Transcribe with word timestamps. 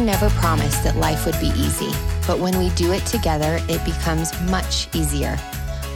never 0.00 0.30
promised 0.30 0.84
that 0.84 0.96
life 0.96 1.26
would 1.26 1.38
be 1.40 1.52
easy, 1.56 1.90
but 2.26 2.38
when 2.38 2.58
we 2.58 2.70
do 2.70 2.92
it 2.92 3.04
together, 3.06 3.58
it 3.68 3.84
becomes 3.84 4.32
much 4.50 4.94
easier. 4.94 5.38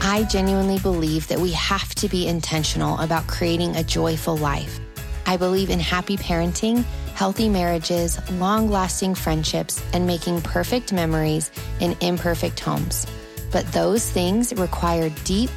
I 0.00 0.26
genuinely 0.30 0.78
believe 0.78 1.26
that 1.28 1.38
we 1.38 1.52
have 1.52 1.94
to 1.96 2.08
be 2.08 2.28
intentional 2.28 2.98
about 2.98 3.26
creating 3.26 3.76
a 3.76 3.84
joyful 3.84 4.36
life. 4.36 4.78
I 5.26 5.36
believe 5.36 5.70
in 5.70 5.80
happy 5.80 6.16
parenting, 6.16 6.84
healthy 7.14 7.48
marriages, 7.48 8.18
long 8.32 8.68
lasting 8.68 9.14
friendships, 9.14 9.82
and 9.92 10.06
making 10.06 10.42
perfect 10.42 10.92
memories 10.92 11.50
in 11.80 11.96
imperfect 12.00 12.60
homes. 12.60 13.06
But 13.50 13.70
those 13.72 14.10
things 14.10 14.52
require 14.54 15.10
deep, 15.24 15.50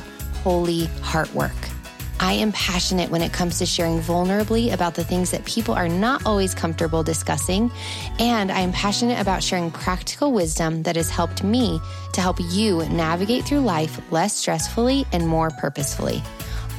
holy 0.43 0.85
heart 1.01 1.33
work. 1.33 1.51
I 2.19 2.33
am 2.33 2.51
passionate 2.51 3.11
when 3.11 3.21
it 3.21 3.31
comes 3.31 3.59
to 3.59 3.65
sharing 3.65 3.99
vulnerably 3.99 4.73
about 4.73 4.95
the 4.95 5.03
things 5.03 5.29
that 5.31 5.45
people 5.45 5.75
are 5.75 5.87
not 5.87 6.25
always 6.25 6.55
comfortable 6.55 7.03
discussing. 7.03 7.71
And 8.19 8.51
I 8.51 8.61
am 8.61 8.71
passionate 8.71 9.19
about 9.19 9.43
sharing 9.43 9.69
practical 9.69 10.31
wisdom 10.31 10.83
that 10.83 10.95
has 10.95 11.09
helped 11.09 11.43
me 11.43 11.79
to 12.13 12.21
help 12.21 12.37
you 12.39 12.85
navigate 12.89 13.45
through 13.45 13.59
life 13.59 13.99
less 14.11 14.43
stressfully 14.43 15.05
and 15.11 15.27
more 15.27 15.51
purposefully. 15.51 16.23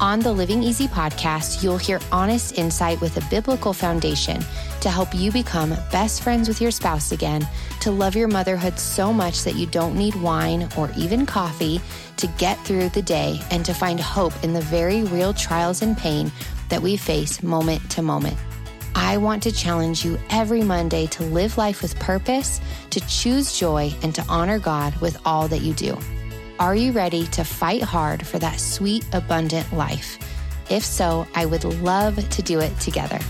On 0.00 0.20
the 0.20 0.32
Living 0.32 0.62
Easy 0.62 0.86
podcast, 0.86 1.60
you'll 1.60 1.76
hear 1.76 1.98
honest 2.12 2.56
insight 2.56 3.00
with 3.00 3.16
a 3.16 3.30
biblical 3.30 3.72
foundation 3.72 4.40
to 4.80 4.90
help 4.90 5.12
you 5.12 5.32
become 5.32 5.70
best 5.90 6.22
friends 6.22 6.46
with 6.46 6.60
your 6.60 6.70
spouse 6.70 7.10
again, 7.10 7.44
to 7.80 7.90
love 7.90 8.14
your 8.14 8.28
motherhood 8.28 8.78
so 8.78 9.12
much 9.12 9.42
that 9.42 9.56
you 9.56 9.66
don't 9.66 9.96
need 9.96 10.14
wine 10.14 10.68
or 10.78 10.88
even 10.96 11.26
coffee 11.26 11.80
to 12.16 12.28
get 12.38 12.64
through 12.64 12.90
the 12.90 13.02
day, 13.02 13.40
and 13.50 13.64
to 13.64 13.74
find 13.74 13.98
hope 13.98 14.32
in 14.44 14.52
the 14.52 14.60
very 14.60 15.02
real 15.02 15.34
trials 15.34 15.82
and 15.82 15.98
pain 15.98 16.30
that 16.68 16.80
we 16.80 16.96
face 16.96 17.42
moment 17.42 17.90
to 17.90 18.00
moment. 18.00 18.36
I 18.94 19.16
want 19.16 19.42
to 19.42 19.52
challenge 19.52 20.04
you 20.04 20.16
every 20.30 20.62
Monday 20.62 21.08
to 21.08 21.24
live 21.24 21.58
life 21.58 21.82
with 21.82 21.98
purpose, 21.98 22.60
to 22.90 23.00
choose 23.08 23.58
joy, 23.58 23.92
and 24.04 24.14
to 24.14 24.24
honor 24.28 24.60
God 24.60 24.94
with 25.00 25.20
all 25.26 25.48
that 25.48 25.62
you 25.62 25.74
do. 25.74 25.98
Are 26.60 26.74
you 26.74 26.90
ready 26.90 27.24
to 27.28 27.44
fight 27.44 27.82
hard 27.82 28.26
for 28.26 28.40
that 28.40 28.58
sweet, 28.58 29.06
abundant 29.12 29.72
life? 29.72 30.18
If 30.68 30.84
so, 30.84 31.24
I 31.36 31.46
would 31.46 31.62
love 31.62 32.16
to 32.28 32.42
do 32.42 32.58
it 32.58 32.76
together. 32.80 33.20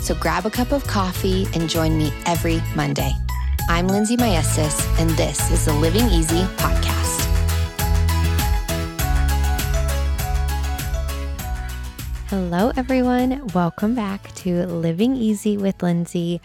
So 0.00 0.14
grab 0.14 0.46
a 0.46 0.50
cup 0.50 0.72
of 0.72 0.86
coffee 0.86 1.46
and 1.52 1.68
join 1.68 1.98
me 1.98 2.10
every 2.24 2.62
Monday. 2.74 3.12
I'm 3.68 3.88
Lindsey 3.88 4.16
Maestas, 4.16 4.88
and 4.98 5.10
this 5.10 5.50
is 5.50 5.66
the 5.66 5.74
Living 5.74 6.06
Easy 6.06 6.44
podcast. 6.56 7.20
Hello, 12.28 12.72
everyone. 12.74 13.48
Welcome 13.48 13.94
back 13.94 14.34
to 14.36 14.66
Living 14.66 15.14
Easy 15.14 15.58
with 15.58 15.82
Lindsey. 15.82 16.40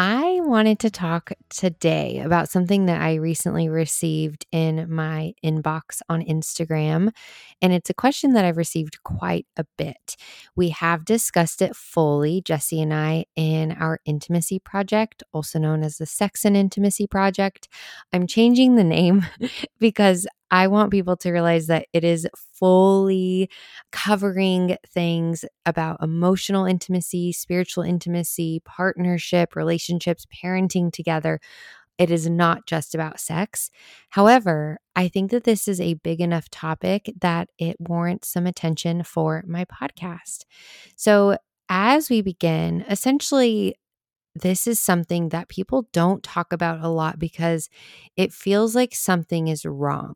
I 0.00 0.38
wanted 0.44 0.78
to 0.78 0.90
talk 0.90 1.32
today 1.50 2.20
about 2.20 2.48
something 2.48 2.86
that 2.86 3.00
I 3.00 3.16
recently 3.16 3.68
received 3.68 4.46
in 4.52 4.86
my 4.88 5.32
inbox 5.44 6.02
on 6.08 6.22
Instagram. 6.22 7.10
And 7.60 7.72
it's 7.72 7.90
a 7.90 7.94
question 7.94 8.32
that 8.34 8.44
I've 8.44 8.56
received 8.56 9.02
quite 9.02 9.48
a 9.56 9.64
bit. 9.76 10.14
We 10.54 10.68
have 10.68 11.04
discussed 11.04 11.60
it 11.62 11.74
fully, 11.74 12.40
Jesse 12.42 12.80
and 12.80 12.94
I, 12.94 13.24
in 13.34 13.72
our 13.72 13.98
intimacy 14.04 14.60
project, 14.60 15.24
also 15.32 15.58
known 15.58 15.82
as 15.82 15.98
the 15.98 16.06
Sex 16.06 16.44
and 16.44 16.56
Intimacy 16.56 17.08
Project. 17.08 17.66
I'm 18.12 18.28
changing 18.28 18.76
the 18.76 18.84
name 18.84 19.26
because 19.80 20.28
I 20.50 20.68
want 20.68 20.90
people 20.90 21.16
to 21.18 21.30
realize 21.32 21.66
that 21.66 21.86
it 21.92 22.04
is 22.04 22.26
fully 22.54 23.50
covering 23.92 24.76
things 24.88 25.44
about 25.66 26.02
emotional 26.02 26.64
intimacy, 26.64 27.32
spiritual 27.32 27.84
intimacy, 27.84 28.62
partnership, 28.64 29.54
relationships, 29.56 30.26
parenting 30.42 30.92
together. 30.92 31.40
It 31.98 32.10
is 32.10 32.28
not 32.28 32.66
just 32.66 32.94
about 32.94 33.20
sex. 33.20 33.70
However, 34.10 34.78
I 34.94 35.08
think 35.08 35.30
that 35.32 35.44
this 35.44 35.66
is 35.66 35.80
a 35.80 35.94
big 35.94 36.20
enough 36.20 36.48
topic 36.48 37.12
that 37.20 37.48
it 37.58 37.76
warrants 37.80 38.28
some 38.28 38.46
attention 38.46 39.02
for 39.02 39.44
my 39.46 39.64
podcast. 39.64 40.44
So, 40.96 41.36
as 41.68 42.08
we 42.08 42.22
begin, 42.22 42.84
essentially, 42.88 43.76
this 44.40 44.66
is 44.66 44.80
something 44.80 45.30
that 45.30 45.48
people 45.48 45.88
don't 45.92 46.22
talk 46.22 46.52
about 46.52 46.82
a 46.82 46.88
lot 46.88 47.18
because 47.18 47.68
it 48.16 48.32
feels 48.32 48.74
like 48.74 48.94
something 48.94 49.48
is 49.48 49.64
wrong. 49.64 50.14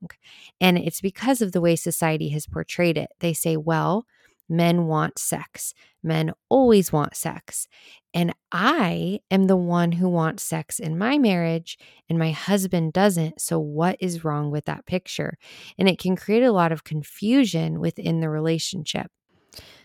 And 0.61 0.79
it's 0.79 1.01
because 1.01 1.43
of 1.43 1.53
the 1.53 1.61
way 1.61 1.77
society 1.77 2.31
has 2.31 2.47
portrayed 2.47 2.99
it. 2.99 3.11
They 3.21 3.33
say, 3.33 3.57
well, 3.57 4.07
men 4.49 4.87
want 4.87 5.19
sex, 5.19 5.75
men 6.03 6.33
always 6.49 6.93
want 6.93 7.17
sex. 7.17 7.67
And 8.15 8.35
I 8.51 9.21
am 9.31 9.47
the 9.47 9.57
one 9.57 9.93
who 9.93 10.09
wants 10.09 10.43
sex 10.43 10.79
in 10.79 10.99
my 10.99 11.17
marriage, 11.19 11.79
and 12.09 12.19
my 12.19 12.31
husband 12.31 12.93
doesn't. 12.93 13.41
So, 13.41 13.59
what 13.59 13.97
is 14.01 14.25
wrong 14.25 14.51
with 14.51 14.67
that 14.67 14.85
picture? 14.85 15.39
And 15.79 15.89
it 15.89 15.99
can 15.99 16.17
create 16.17 16.43
a 16.43 16.53
lot 16.53 16.73
of 16.73 16.85
confusion 16.85 17.81
within 17.81 18.21
the 18.21 18.29
relationship. 18.29 19.11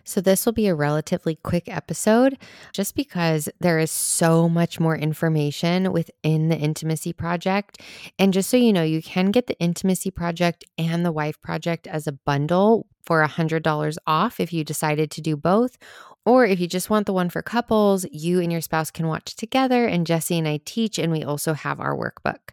So, 0.07 0.21
this 0.21 0.45
will 0.45 0.53
be 0.53 0.67
a 0.67 0.73
relatively 0.73 1.35
quick 1.35 1.67
episode 1.67 2.37
just 2.71 2.95
because 2.95 3.49
there 3.59 3.77
is 3.77 3.91
so 3.91 4.47
much 4.47 4.79
more 4.79 4.95
information 4.95 5.91
within 5.91 6.47
the 6.47 6.55
Intimacy 6.55 7.11
Project. 7.11 7.81
And 8.17 8.31
just 8.31 8.49
so 8.49 8.55
you 8.55 8.71
know, 8.71 8.83
you 8.83 9.01
can 9.01 9.31
get 9.31 9.47
the 9.47 9.59
Intimacy 9.59 10.09
Project 10.09 10.63
and 10.77 11.05
the 11.05 11.11
Wife 11.11 11.41
Project 11.41 11.87
as 11.87 12.07
a 12.07 12.13
bundle 12.13 12.87
for 13.05 13.21
$100 13.21 13.97
off 14.07 14.39
if 14.39 14.53
you 14.53 14.63
decided 14.63 15.11
to 15.11 15.21
do 15.21 15.35
both. 15.35 15.77
Or 16.25 16.45
if 16.45 16.61
you 16.61 16.67
just 16.67 16.89
want 16.89 17.05
the 17.05 17.13
one 17.13 17.29
for 17.29 17.41
couples, 17.41 18.05
you 18.09 18.39
and 18.39 18.49
your 18.49 18.61
spouse 18.61 18.91
can 18.91 19.07
watch 19.07 19.35
together, 19.35 19.87
and 19.87 20.07
Jesse 20.07 20.37
and 20.37 20.47
I 20.47 20.61
teach, 20.63 20.97
and 20.97 21.11
we 21.11 21.23
also 21.23 21.51
have 21.53 21.81
our 21.81 21.95
workbook. 21.95 22.51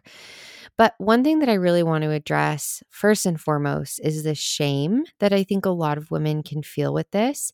But 0.77 0.93
one 0.97 1.23
thing 1.23 1.39
that 1.39 1.49
I 1.49 1.53
really 1.53 1.83
want 1.83 2.03
to 2.03 2.11
address 2.11 2.83
first 2.89 3.25
and 3.25 3.39
foremost 3.39 3.99
is 4.03 4.23
the 4.23 4.35
shame 4.35 5.05
that 5.19 5.31
I 5.31 5.43
think 5.43 5.65
a 5.65 5.69
lot 5.69 5.97
of 5.97 6.11
women 6.11 6.43
can 6.43 6.63
feel 6.63 6.93
with 6.93 7.09
this. 7.11 7.53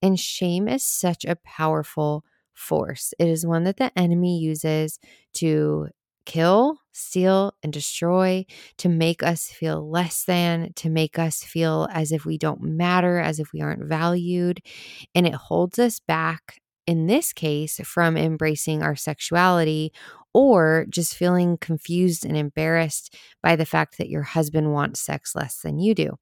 And 0.00 0.18
shame 0.18 0.68
is 0.68 0.84
such 0.84 1.24
a 1.24 1.36
powerful 1.36 2.24
force. 2.54 3.12
It 3.18 3.28
is 3.28 3.46
one 3.46 3.64
that 3.64 3.76
the 3.76 3.96
enemy 3.98 4.38
uses 4.38 4.98
to 5.34 5.88
kill, 6.24 6.78
steal, 6.92 7.52
and 7.62 7.72
destroy, 7.72 8.46
to 8.78 8.88
make 8.88 9.22
us 9.22 9.48
feel 9.48 9.90
less 9.90 10.24
than, 10.24 10.72
to 10.74 10.88
make 10.88 11.18
us 11.18 11.42
feel 11.42 11.88
as 11.92 12.12
if 12.12 12.24
we 12.24 12.38
don't 12.38 12.62
matter, 12.62 13.18
as 13.18 13.38
if 13.40 13.52
we 13.52 13.60
aren't 13.60 13.84
valued. 13.84 14.60
And 15.14 15.26
it 15.26 15.34
holds 15.34 15.78
us 15.78 16.00
back 16.00 16.61
in 16.86 17.06
this 17.06 17.32
case 17.32 17.80
from 17.84 18.16
embracing 18.16 18.82
our 18.82 18.96
sexuality 18.96 19.92
or 20.34 20.86
just 20.88 21.14
feeling 21.14 21.58
confused 21.58 22.24
and 22.24 22.36
embarrassed 22.36 23.14
by 23.42 23.54
the 23.54 23.66
fact 23.66 23.98
that 23.98 24.08
your 24.08 24.22
husband 24.22 24.72
wants 24.72 25.00
sex 25.00 25.34
less 25.34 25.58
than 25.60 25.78
you 25.78 25.94
do. 25.94 26.16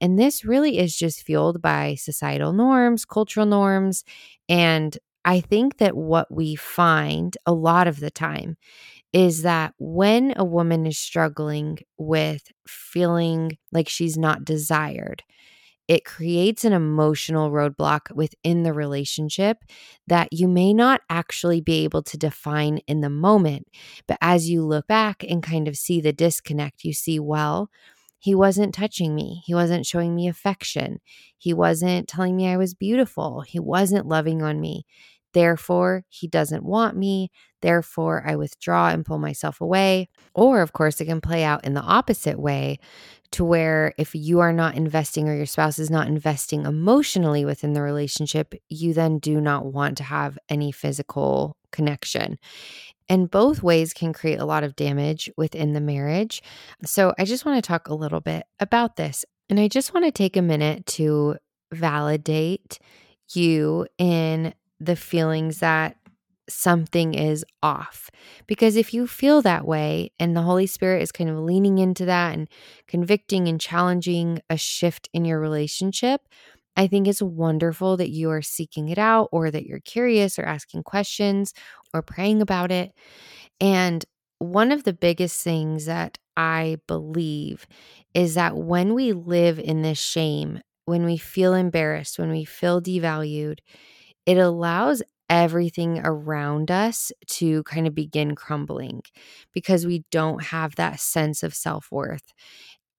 And 0.00 0.18
this 0.18 0.44
really 0.44 0.78
is 0.78 0.94
just 0.94 1.22
fueled 1.22 1.62
by 1.62 1.94
societal 1.94 2.52
norms, 2.52 3.04
cultural 3.04 3.46
norms. 3.46 4.04
And 4.48 4.96
I 5.24 5.40
think 5.40 5.78
that 5.78 5.96
what 5.96 6.32
we 6.32 6.54
find 6.54 7.36
a 7.46 7.52
lot 7.52 7.88
of 7.88 8.00
the 8.00 8.10
time 8.10 8.56
is 9.12 9.42
that 9.42 9.72
when 9.78 10.34
a 10.36 10.44
woman 10.44 10.86
is 10.86 10.98
struggling 10.98 11.78
with 11.96 12.42
feeling 12.68 13.56
like 13.72 13.88
she's 13.88 14.18
not 14.18 14.44
desired, 14.44 15.22
it 15.88 16.04
creates 16.04 16.64
an 16.64 16.72
emotional 16.72 17.50
roadblock 17.50 18.12
within 18.14 18.62
the 18.62 18.72
relationship 18.72 19.58
that 20.06 20.32
you 20.32 20.48
may 20.48 20.74
not 20.74 21.00
actually 21.08 21.60
be 21.60 21.84
able 21.84 22.02
to 22.02 22.18
define 22.18 22.78
in 22.88 23.00
the 23.00 23.10
moment. 23.10 23.68
But 24.08 24.18
as 24.20 24.50
you 24.50 24.64
look 24.64 24.86
back 24.86 25.24
and 25.28 25.42
kind 25.42 25.68
of 25.68 25.76
see 25.76 26.00
the 26.00 26.12
disconnect, 26.12 26.84
you 26.84 26.92
see, 26.92 27.20
well, 27.20 27.70
he 28.18 28.34
wasn't 28.34 28.74
touching 28.74 29.14
me. 29.14 29.42
He 29.44 29.54
wasn't 29.54 29.86
showing 29.86 30.14
me 30.14 30.26
affection. 30.26 30.98
He 31.38 31.54
wasn't 31.54 32.08
telling 32.08 32.36
me 32.36 32.48
I 32.48 32.56
was 32.56 32.74
beautiful. 32.74 33.42
He 33.42 33.60
wasn't 33.60 34.08
loving 34.08 34.42
on 34.42 34.60
me. 34.60 34.86
Therefore, 35.32 36.04
he 36.08 36.26
doesn't 36.26 36.64
want 36.64 36.96
me. 36.96 37.30
Therefore, 37.60 38.24
I 38.26 38.36
withdraw 38.36 38.88
and 38.88 39.04
pull 39.04 39.18
myself 39.18 39.60
away. 39.60 40.08
Or, 40.34 40.62
of 40.62 40.72
course, 40.72 41.00
it 41.00 41.04
can 41.04 41.20
play 41.20 41.44
out 41.44 41.64
in 41.64 41.74
the 41.74 41.82
opposite 41.82 42.40
way 42.40 42.78
to 43.32 43.44
where 43.44 43.94
if 43.98 44.14
you 44.14 44.40
are 44.40 44.52
not 44.52 44.74
investing 44.74 45.28
or 45.28 45.34
your 45.34 45.46
spouse 45.46 45.78
is 45.78 45.90
not 45.90 46.08
investing 46.08 46.64
emotionally 46.64 47.44
within 47.44 47.72
the 47.72 47.82
relationship, 47.82 48.54
you 48.68 48.92
then 48.94 49.18
do 49.18 49.40
not 49.40 49.66
want 49.66 49.96
to 49.98 50.04
have 50.04 50.38
any 50.48 50.72
physical 50.72 51.56
connection. 51.72 52.38
And 53.08 53.30
both 53.30 53.62
ways 53.62 53.92
can 53.92 54.12
create 54.12 54.40
a 54.40 54.44
lot 54.44 54.64
of 54.64 54.76
damage 54.76 55.30
within 55.36 55.72
the 55.72 55.80
marriage. 55.80 56.42
So 56.84 57.14
I 57.18 57.24
just 57.24 57.44
want 57.44 57.62
to 57.62 57.66
talk 57.66 57.88
a 57.88 57.94
little 57.94 58.20
bit 58.20 58.44
about 58.58 58.96
this. 58.96 59.24
And 59.48 59.60
I 59.60 59.68
just 59.68 59.94
want 59.94 60.06
to 60.06 60.10
take 60.10 60.36
a 60.36 60.42
minute 60.42 60.86
to 60.86 61.36
validate 61.72 62.78
you 63.32 63.86
in 63.98 64.54
the 64.80 64.96
feelings 64.96 65.60
that 65.60 65.96
something 66.48 67.14
is 67.14 67.44
off. 67.62 68.10
Because 68.46 68.76
if 68.76 68.94
you 68.94 69.06
feel 69.06 69.42
that 69.42 69.66
way 69.66 70.10
and 70.18 70.36
the 70.36 70.42
Holy 70.42 70.66
Spirit 70.66 71.02
is 71.02 71.12
kind 71.12 71.30
of 71.30 71.38
leaning 71.38 71.78
into 71.78 72.04
that 72.04 72.34
and 72.34 72.48
convicting 72.86 73.48
and 73.48 73.60
challenging 73.60 74.40
a 74.48 74.56
shift 74.56 75.08
in 75.12 75.24
your 75.24 75.40
relationship, 75.40 76.22
I 76.76 76.86
think 76.86 77.08
it's 77.08 77.22
wonderful 77.22 77.96
that 77.96 78.10
you 78.10 78.30
are 78.30 78.42
seeking 78.42 78.88
it 78.90 78.98
out 78.98 79.28
or 79.32 79.50
that 79.50 79.64
you're 79.66 79.80
curious 79.80 80.38
or 80.38 80.44
asking 80.44 80.82
questions 80.82 81.54
or 81.94 82.02
praying 82.02 82.42
about 82.42 82.70
it. 82.70 82.92
And 83.60 84.04
one 84.38 84.72
of 84.72 84.84
the 84.84 84.92
biggest 84.92 85.42
things 85.42 85.86
that 85.86 86.18
I 86.36 86.78
believe 86.86 87.66
is 88.14 88.34
that 88.34 88.56
when 88.56 88.94
we 88.94 89.12
live 89.12 89.58
in 89.58 89.82
this 89.82 89.98
shame, 89.98 90.60
when 90.84 91.04
we 91.04 91.16
feel 91.16 91.54
embarrassed, 91.54 92.18
when 92.18 92.30
we 92.30 92.44
feel 92.44 92.80
devalued, 92.82 93.60
it 94.26 94.38
allows 94.38 95.02
everything 95.28 96.00
around 96.04 96.70
us 96.70 97.12
to 97.26 97.62
kind 97.64 97.86
of 97.86 97.94
begin 97.94 98.34
crumbling 98.34 99.02
because 99.52 99.86
we 99.86 100.04
don't 100.10 100.44
have 100.44 100.76
that 100.76 101.00
sense 101.00 101.42
of 101.42 101.54
self 101.54 101.90
worth. 101.90 102.32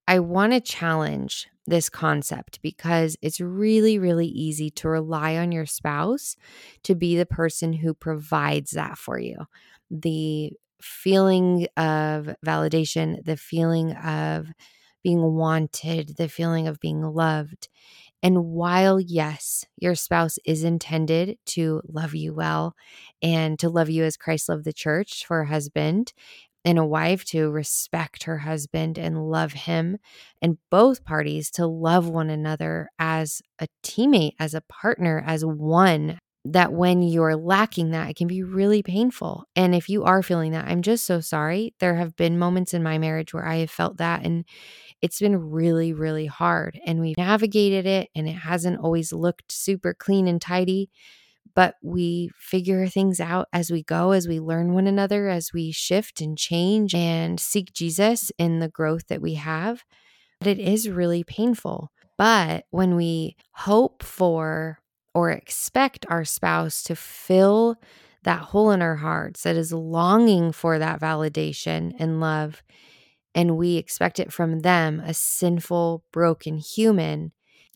I 0.08 0.20
want 0.20 0.54
to 0.54 0.62
challenge 0.62 1.48
this 1.66 1.90
concept 1.90 2.62
because 2.62 3.18
it's 3.22 3.42
really, 3.42 4.00
really 4.00 4.28
easy 4.28 4.70
to 4.72 4.88
rely 4.90 5.36
on 5.36 5.52
your 5.52 5.66
spouse 5.66 6.38
to 6.84 6.96
be 6.96 7.18
the 7.18 7.26
person 7.26 7.74
who 7.74 7.94
provides 7.94 8.72
that 8.72 8.98
for 8.98 9.20
you. 9.20 9.38
The 9.92 10.54
feeling 10.82 11.68
of 11.76 12.30
validation, 12.46 13.24
the 13.26 13.36
feeling 13.36 13.94
of 13.94 14.48
being 15.04 15.22
wanted, 15.22 16.16
the 16.18 16.30
feeling 16.30 16.68
of 16.68 16.80
being 16.80 17.02
loved. 17.02 17.68
And 18.24 18.46
while, 18.46 19.00
yes, 19.00 19.66
your 19.78 19.96
spouse 19.96 20.38
is 20.46 20.64
intended 20.64 21.38
to 21.48 21.82
love 21.88 22.16
you 22.16 22.34
well 22.34 22.76
and 23.22 23.60
to 23.60 23.70
love 23.70 23.90
you 23.90 24.04
as 24.04 24.18
Christ 24.18 24.50
loved 24.50 24.66
the 24.66 24.74
church 24.74 25.26
for 25.26 25.42
a 25.42 25.48
husband 25.48 26.14
and 26.66 26.78
a 26.80 26.86
wife 26.86 27.24
to 27.26 27.50
respect 27.50 28.24
her 28.24 28.40
husband 28.40 28.98
and 28.98 29.30
love 29.30 29.54
him, 29.54 29.98
and 30.42 30.58
both 30.70 31.04
parties 31.06 31.50
to 31.52 31.66
love 31.68 32.10
one 32.10 32.30
another 32.30 32.90
as 33.00 33.42
a 33.60 33.68
teammate, 33.84 34.34
as 34.40 34.54
a 34.54 34.62
partner, 34.62 35.24
as 35.26 35.46
one. 35.46 36.20
That 36.52 36.72
when 36.72 37.02
you're 37.02 37.36
lacking 37.36 37.92
that, 37.92 38.10
it 38.10 38.16
can 38.16 38.28
be 38.28 38.44
really 38.44 38.82
painful. 38.82 39.46
And 39.56 39.76
if 39.76 39.90
you 39.90 40.04
are 40.04 40.24
feeling 40.24 40.52
that, 40.52 40.68
I'm 40.68 40.82
just 40.82 41.06
so 41.06 41.20
sorry. 41.20 41.74
There 41.80 41.96
have 41.96 42.16
been 42.16 42.40
moments 42.40 42.74
in 42.74 42.84
my 42.84 42.98
marriage 42.98 43.34
where 43.34 43.46
I 43.46 43.58
have 43.58 43.72
felt 43.72 43.98
that, 43.98 44.26
and 44.26 44.46
it's 45.02 45.20
been 45.20 45.52
really, 45.52 45.94
really 45.94 46.26
hard. 46.26 46.80
And 46.86 47.00
we've 47.00 47.18
navigated 47.18 47.86
it, 47.86 48.10
and 48.16 48.28
it 48.28 48.34
hasn't 48.34 48.80
always 48.80 49.12
looked 49.12 49.52
super 49.52 49.94
clean 49.94 50.28
and 50.28 50.42
tidy 50.42 50.90
but 51.58 51.74
we 51.82 52.30
figure 52.38 52.86
things 52.86 53.20
out 53.20 53.48
as 53.52 53.72
we 53.72 53.82
go, 53.82 54.12
as 54.12 54.28
we 54.28 54.40
learn 54.40 54.74
one 54.74 54.86
another, 54.86 55.28
as 55.28 55.52
we 55.52 55.72
shift 55.72 56.22
and 56.22 56.38
change 56.38 56.94
and 56.94 57.40
seek 57.40 57.74
Jesus 57.74 58.32
in 58.38 58.60
the 58.60 58.70
growth 58.70 59.08
that 59.08 59.24
we 59.24 59.34
have. 59.34 59.84
But 60.38 60.50
it 60.50 60.60
is 60.60 60.88
really 60.88 61.24
painful. 61.24 61.90
But 62.16 62.66
when 62.70 62.96
we 62.96 63.38
hope 63.54 64.04
for 64.04 64.78
or 65.18 65.32
expect 65.32 66.06
our 66.10 66.24
spouse 66.24 66.84
to 66.84 66.96
fill 66.96 67.76
that 68.22 68.40
hole 68.40 68.70
in 68.70 68.84
our 68.84 68.98
hearts 68.98 69.42
that 69.42 69.56
is 69.56 69.74
longing 69.74 70.52
for 70.52 70.78
that 70.78 71.02
validation 71.02 71.92
and 71.98 72.20
love, 72.20 72.62
and 73.34 73.58
we 73.58 73.78
expect 73.78 74.20
it 74.20 74.32
from 74.32 74.60
them, 74.60 75.00
a 75.00 75.16
sinful, 75.16 76.04
broken 76.12 76.60
human, 76.60 77.32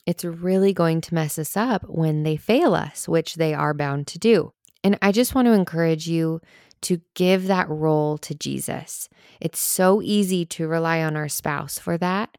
it's 0.05 0.23
really 0.23 0.71
going 0.71 1.01
to 1.01 1.15
mess 1.15 1.39
us 1.39 1.57
up 1.57 1.83
when 1.87 2.21
they 2.21 2.37
fail 2.37 2.75
us, 2.75 3.07
which 3.07 3.33
they 3.33 3.55
are 3.55 3.73
bound 3.73 4.05
to 4.05 4.19
do. 4.19 4.53
And 4.83 4.99
I 5.01 5.11
just 5.11 5.33
want 5.33 5.47
to 5.47 5.53
encourage 5.53 6.07
you 6.07 6.41
to 6.81 7.01
give 7.15 7.47
that 7.47 7.67
role 7.69 8.19
to 8.19 8.35
Jesus. 8.35 9.09
It's 9.39 9.59
so 9.59 9.99
easy 10.03 10.45
to 10.45 10.67
rely 10.67 11.01
on 11.01 11.15
our 11.15 11.29
spouse 11.29 11.79
for 11.79 11.97
that, 11.97 12.37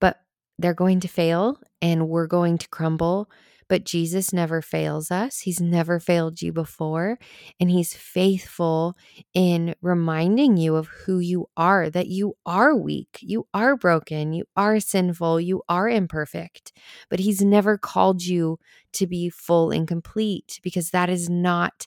but 0.00 0.22
they're 0.58 0.74
going 0.74 0.98
to 1.00 1.08
fail 1.08 1.60
and 1.80 2.08
we're 2.08 2.26
going 2.26 2.58
to 2.58 2.68
crumble 2.68 3.30
but 3.70 3.84
Jesus 3.84 4.32
never 4.32 4.60
fails 4.60 5.12
us. 5.12 5.38
He's 5.38 5.60
never 5.60 6.00
failed 6.00 6.42
you 6.42 6.52
before. 6.52 7.20
And 7.60 7.70
He's 7.70 7.94
faithful 7.94 8.96
in 9.32 9.76
reminding 9.80 10.56
you 10.56 10.74
of 10.74 10.88
who 10.88 11.20
you 11.20 11.46
are, 11.56 11.88
that 11.88 12.08
you 12.08 12.34
are 12.44 12.74
weak, 12.76 13.18
you 13.20 13.46
are 13.54 13.76
broken, 13.76 14.32
you 14.32 14.44
are 14.56 14.80
sinful, 14.80 15.40
you 15.40 15.62
are 15.68 15.88
imperfect. 15.88 16.72
But 17.08 17.20
He's 17.20 17.42
never 17.42 17.78
called 17.78 18.24
you 18.24 18.58
to 18.94 19.06
be 19.06 19.30
full 19.30 19.70
and 19.70 19.86
complete 19.86 20.58
because 20.64 20.90
that 20.90 21.08
is 21.08 21.30
not 21.30 21.86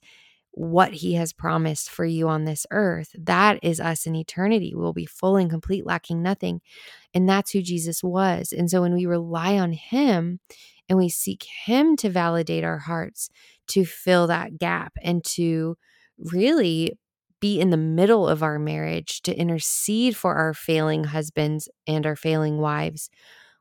what 0.55 0.93
he 0.93 1.15
has 1.15 1.33
promised 1.33 1.89
for 1.89 2.05
you 2.05 2.29
on 2.29 2.45
this 2.45 2.65
earth. 2.69 3.15
That 3.17 3.59
is 3.63 3.79
us 3.79 4.05
in 4.05 4.15
eternity. 4.15 4.73
We 4.75 4.81
will 4.81 4.93
be 4.93 5.07
full 5.07 5.35
and 5.35 5.49
complete, 5.49 5.83
lacking 5.83 6.21
nothing. 6.21 6.61
And 7.11 7.27
that's 7.27 7.51
who 7.51 7.63
Jesus 7.63 8.03
was. 8.03 8.53
And 8.55 8.69
so 8.69 8.81
when 8.81 8.93
we 8.93 9.07
rely 9.07 9.57
on 9.57 9.73
him, 9.73 10.39
and 10.93 10.99
we 10.99 11.09
seek 11.09 11.47
Him 11.65 11.95
to 11.97 12.09
validate 12.11 12.63
our 12.63 12.77
hearts, 12.77 13.31
to 13.69 13.83
fill 13.83 14.27
that 14.27 14.59
gap, 14.59 14.93
and 15.01 15.25
to 15.25 15.75
really 16.19 16.99
be 17.39 17.59
in 17.59 17.71
the 17.71 17.77
middle 17.77 18.27
of 18.27 18.43
our 18.43 18.59
marriage, 18.59 19.23
to 19.23 19.35
intercede 19.35 20.15
for 20.15 20.35
our 20.35 20.53
failing 20.53 21.05
husbands 21.05 21.67
and 21.87 22.05
our 22.05 22.15
failing 22.15 22.59
wives, 22.59 23.09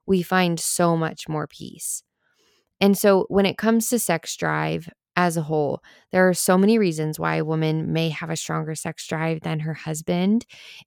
we 0.05 0.21
find 0.23 0.61
so 0.61 0.95
much 0.95 1.27
more 1.27 1.47
peace. 1.47 2.03
And 2.83 2.99
so, 2.99 3.25
when 3.31 3.47
it 3.47 3.57
comes 3.57 3.89
to 3.89 3.99
sex 3.99 4.37
drive 4.37 4.91
as 5.17 5.37
a 5.37 5.43
whole, 5.43 5.83
there 6.11 6.29
are 6.29 6.35
so 6.35 6.57
many 6.57 6.79
reasons 6.79 7.19
why 7.19 7.37
a 7.37 7.45
woman 7.45 7.93
may 7.93 8.09
have 8.09 8.31
a 8.31 8.37
stronger 8.37 8.75
sex 8.75 9.07
drive 9.07 9.41
than 9.43 9.61
her 9.61 9.75
husband. 9.75 10.47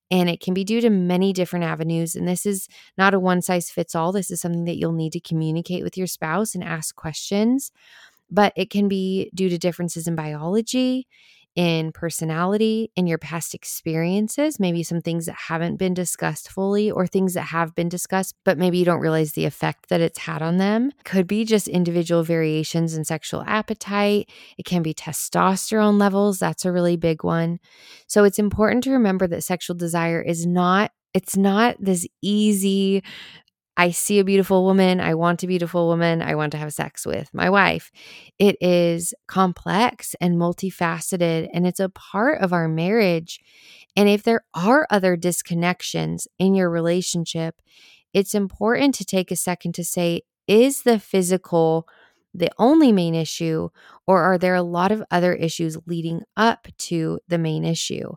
And 0.09 0.29
it 0.29 0.39
can 0.39 0.53
be 0.53 0.63
due 0.63 0.81
to 0.81 0.89
many 0.89 1.31
different 1.33 1.65
avenues. 1.65 2.15
And 2.15 2.27
this 2.27 2.45
is 2.45 2.67
not 2.97 3.13
a 3.13 3.19
one 3.19 3.41
size 3.41 3.69
fits 3.69 3.95
all. 3.95 4.11
This 4.11 4.31
is 4.31 4.41
something 4.41 4.65
that 4.65 4.77
you'll 4.77 4.93
need 4.93 5.13
to 5.13 5.19
communicate 5.19 5.83
with 5.83 5.97
your 5.97 6.07
spouse 6.07 6.55
and 6.55 6.63
ask 6.63 6.95
questions. 6.95 7.71
But 8.31 8.53
it 8.55 8.71
can 8.71 8.87
be 8.87 9.29
due 9.35 9.49
to 9.49 9.57
differences 9.57 10.07
in 10.07 10.15
biology 10.15 11.07
in 11.55 11.91
personality, 11.93 12.91
in 12.95 13.07
your 13.07 13.17
past 13.17 13.53
experiences, 13.53 14.59
maybe 14.59 14.83
some 14.83 15.01
things 15.01 15.25
that 15.25 15.35
haven't 15.47 15.77
been 15.77 15.93
discussed 15.93 16.51
fully 16.51 16.91
or 16.91 17.07
things 17.07 17.33
that 17.33 17.43
have 17.43 17.73
been 17.73 17.87
discussed, 17.87 18.35
but 18.43 18.57
maybe 18.57 18.77
you 18.77 18.85
don't 18.85 18.99
realize 18.99 19.31
the 19.33 19.45
effect 19.45 19.87
that 19.89 20.01
it's 20.01 20.19
had 20.19 20.41
on 20.41 20.57
them. 20.57 20.91
Could 21.05 21.27
be 21.27 21.45
just 21.45 21.67
individual 21.67 22.23
variations 22.23 22.93
in 22.95 23.05
sexual 23.05 23.43
appetite. 23.47 24.29
It 24.57 24.65
can 24.65 24.83
be 24.83 24.93
testosterone 24.93 25.99
levels. 25.99 26.39
That's 26.39 26.65
a 26.65 26.71
really 26.71 26.97
big 26.97 27.23
one. 27.23 27.59
So 28.07 28.25
it's 28.25 28.39
important 28.39 28.83
to 28.83 28.91
remember 28.91 29.25
that 29.27 29.43
sexual 29.43 29.75
desire 29.75 30.21
is 30.21 30.45
not 30.45 30.91
it's 31.13 31.37
not 31.37 31.77
this 31.79 32.05
easy 32.21 33.01
I 33.77 33.91
see 33.91 34.19
a 34.19 34.23
beautiful 34.23 34.63
woman. 34.63 35.01
I 35.01 35.15
want 35.15 35.43
a 35.43 35.47
beautiful 35.47 35.87
woman. 35.87 36.21
I 36.21 36.35
want 36.35 36.51
to 36.53 36.57
have 36.57 36.73
sex 36.73 37.05
with 37.05 37.33
my 37.33 37.49
wife. 37.49 37.91
It 38.39 38.57
is 38.61 39.13
complex 39.27 40.15
and 40.21 40.37
multifaceted, 40.37 41.49
and 41.53 41.67
it's 41.67 41.79
a 41.79 41.89
part 41.89 42.41
of 42.41 42.53
our 42.53 42.67
marriage. 42.67 43.39
And 43.95 44.07
if 44.07 44.23
there 44.23 44.45
are 44.53 44.87
other 44.89 45.17
disconnections 45.17 46.27
in 46.39 46.55
your 46.55 46.69
relationship, 46.69 47.61
it's 48.13 48.33
important 48.33 48.95
to 48.95 49.05
take 49.05 49.29
a 49.29 49.35
second 49.35 49.73
to 49.75 49.83
say, 49.83 50.21
is 50.47 50.83
the 50.83 50.99
physical 50.99 51.87
the 52.37 52.51
only 52.57 52.91
main 52.91 53.15
issue, 53.15 53.69
or 54.05 54.21
are 54.21 54.37
there 54.37 54.55
a 54.55 54.61
lot 54.61 54.91
of 54.91 55.01
other 55.09 55.33
issues 55.33 55.77
leading 55.85 56.21
up 56.35 56.67
to 56.77 57.19
the 57.29 57.37
main 57.37 57.63
issue? 57.63 58.11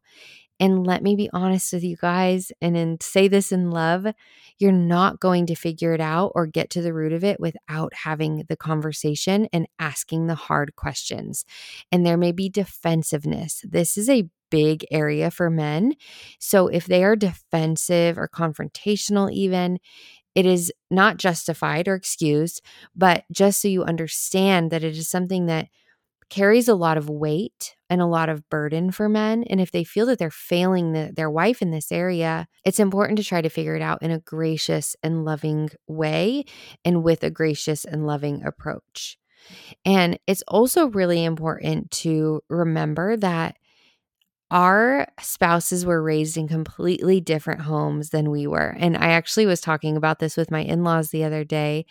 And 0.60 0.86
let 0.86 1.02
me 1.02 1.14
be 1.14 1.30
honest 1.32 1.72
with 1.72 1.84
you 1.84 1.96
guys 1.96 2.50
and 2.60 2.74
then 2.74 2.98
say 3.00 3.28
this 3.28 3.52
in 3.52 3.70
love. 3.70 4.06
You're 4.58 4.72
not 4.72 5.20
going 5.20 5.46
to 5.46 5.54
figure 5.54 5.94
it 5.94 6.00
out 6.00 6.32
or 6.34 6.46
get 6.46 6.70
to 6.70 6.82
the 6.82 6.92
root 6.92 7.12
of 7.12 7.22
it 7.22 7.38
without 7.38 7.94
having 7.94 8.44
the 8.48 8.56
conversation 8.56 9.48
and 9.52 9.68
asking 9.78 10.26
the 10.26 10.34
hard 10.34 10.74
questions. 10.74 11.44
And 11.92 12.04
there 12.04 12.16
may 12.16 12.32
be 12.32 12.48
defensiveness. 12.48 13.62
This 13.68 13.96
is 13.96 14.08
a 14.08 14.28
big 14.50 14.84
area 14.90 15.30
for 15.30 15.50
men. 15.50 15.94
So 16.38 16.68
if 16.68 16.86
they 16.86 17.04
are 17.04 17.16
defensive 17.16 18.18
or 18.18 18.28
confrontational, 18.28 19.30
even, 19.32 19.78
it 20.34 20.46
is 20.46 20.72
not 20.90 21.16
justified 21.16 21.88
or 21.88 21.94
excused, 21.94 22.62
but 22.96 23.24
just 23.32 23.60
so 23.60 23.68
you 23.68 23.84
understand 23.84 24.70
that 24.70 24.84
it 24.84 24.96
is 24.96 25.08
something 25.08 25.46
that 25.46 25.68
carries 26.30 26.68
a 26.68 26.74
lot 26.74 26.98
of 26.98 27.08
weight 27.08 27.74
and 27.90 28.00
a 28.00 28.06
lot 28.06 28.28
of 28.28 28.48
burden 28.50 28.90
for 28.90 29.08
men. 29.08 29.44
And 29.44 29.60
if 29.60 29.70
they 29.70 29.84
feel 29.84 30.06
that 30.06 30.18
they're 30.18 30.30
failing 30.30 30.92
the, 30.92 31.12
their 31.14 31.30
wife 31.30 31.62
in 31.62 31.70
this 31.70 31.90
area, 31.90 32.46
it's 32.64 32.80
important 32.80 33.18
to 33.18 33.24
try 33.24 33.40
to 33.40 33.48
figure 33.48 33.76
it 33.76 33.82
out 33.82 34.02
in 34.02 34.10
a 34.10 34.20
gracious 34.20 34.96
and 35.02 35.24
loving 35.24 35.70
way 35.86 36.44
and 36.84 37.02
with 37.02 37.22
a 37.22 37.30
gracious 37.30 37.84
and 37.84 38.06
loving 38.06 38.44
approach. 38.44 39.18
And 39.84 40.18
it's 40.26 40.42
also 40.48 40.88
really 40.88 41.24
important 41.24 41.90
to 41.92 42.42
remember 42.48 43.16
that 43.16 43.56
our 44.50 45.06
spouses 45.20 45.84
were 45.84 46.02
raised 46.02 46.36
in 46.36 46.48
completely 46.48 47.20
different 47.20 47.60
homes 47.62 48.10
than 48.10 48.30
we 48.30 48.46
were. 48.46 48.74
And 48.78 48.96
I 48.96 49.10
actually 49.10 49.44
was 49.46 49.60
talking 49.60 49.96
about 49.96 50.20
this 50.20 50.36
with 50.36 50.50
my 50.50 50.60
in 50.60 50.84
laws 50.84 51.10
the 51.10 51.24
other 51.24 51.44
day 51.44 51.84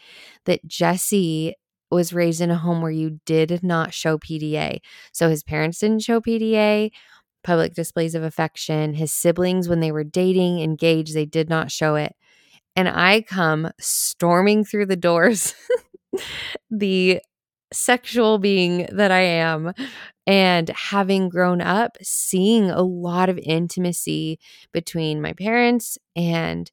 that 0.46 0.66
Jesse 0.66 1.54
was 1.90 2.14
raised 2.14 2.42
in 2.42 2.52
a 2.52 2.58
home 2.58 2.82
where 2.82 2.92
you 2.92 3.20
did 3.26 3.64
not 3.64 3.94
show 3.94 4.18
PDA. 4.18 4.80
So 5.12 5.30
his 5.30 5.44
parents 5.44 5.80
didn't 5.80 6.04
show 6.04 6.20
PDA, 6.20 6.92
public 7.44 7.74
displays 7.74 8.16
of 8.16 8.24
affection. 8.24 8.94
His 8.94 9.14
siblings, 9.14 9.70
when 9.70 9.80
they 9.80 9.92
were 9.92 10.04
dating, 10.04 10.60
engaged, 10.60 11.14
they 11.14 11.26
did 11.26 11.50
not 11.50 11.72
show 11.72 11.96
it. 11.96 12.14
And 12.76 12.88
I 12.88 13.22
come 13.22 13.72
storming 13.80 14.64
through 14.64 14.86
the 14.88 14.96
doors 14.96 15.56
the 16.70 17.22
sexual 17.74 18.38
being 18.38 18.88
that 18.92 19.12
I 19.12 19.22
am 19.22 19.74
and 20.26 20.70
having 20.70 21.30
grown 21.30 21.62
up 21.62 21.98
seeing 22.02 22.70
a 22.70 22.82
lot 22.82 23.30
of 23.30 23.38
intimacy 23.40 24.40
between 24.74 25.22
my 25.22 25.34
parents 25.34 25.98
and 26.16 26.72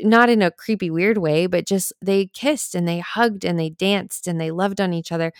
not 0.00 0.28
in 0.28 0.42
a 0.42 0.50
creepy 0.50 0.90
weird 0.90 1.18
way 1.18 1.46
but 1.46 1.66
just 1.66 1.92
they 2.02 2.26
kissed 2.26 2.74
and 2.74 2.86
they 2.86 2.98
hugged 2.98 3.44
and 3.44 3.58
they 3.58 3.70
danced 3.70 4.26
and 4.28 4.40
they 4.40 4.50
loved 4.50 4.80
on 4.80 4.92
each 4.92 5.10
other 5.12 5.32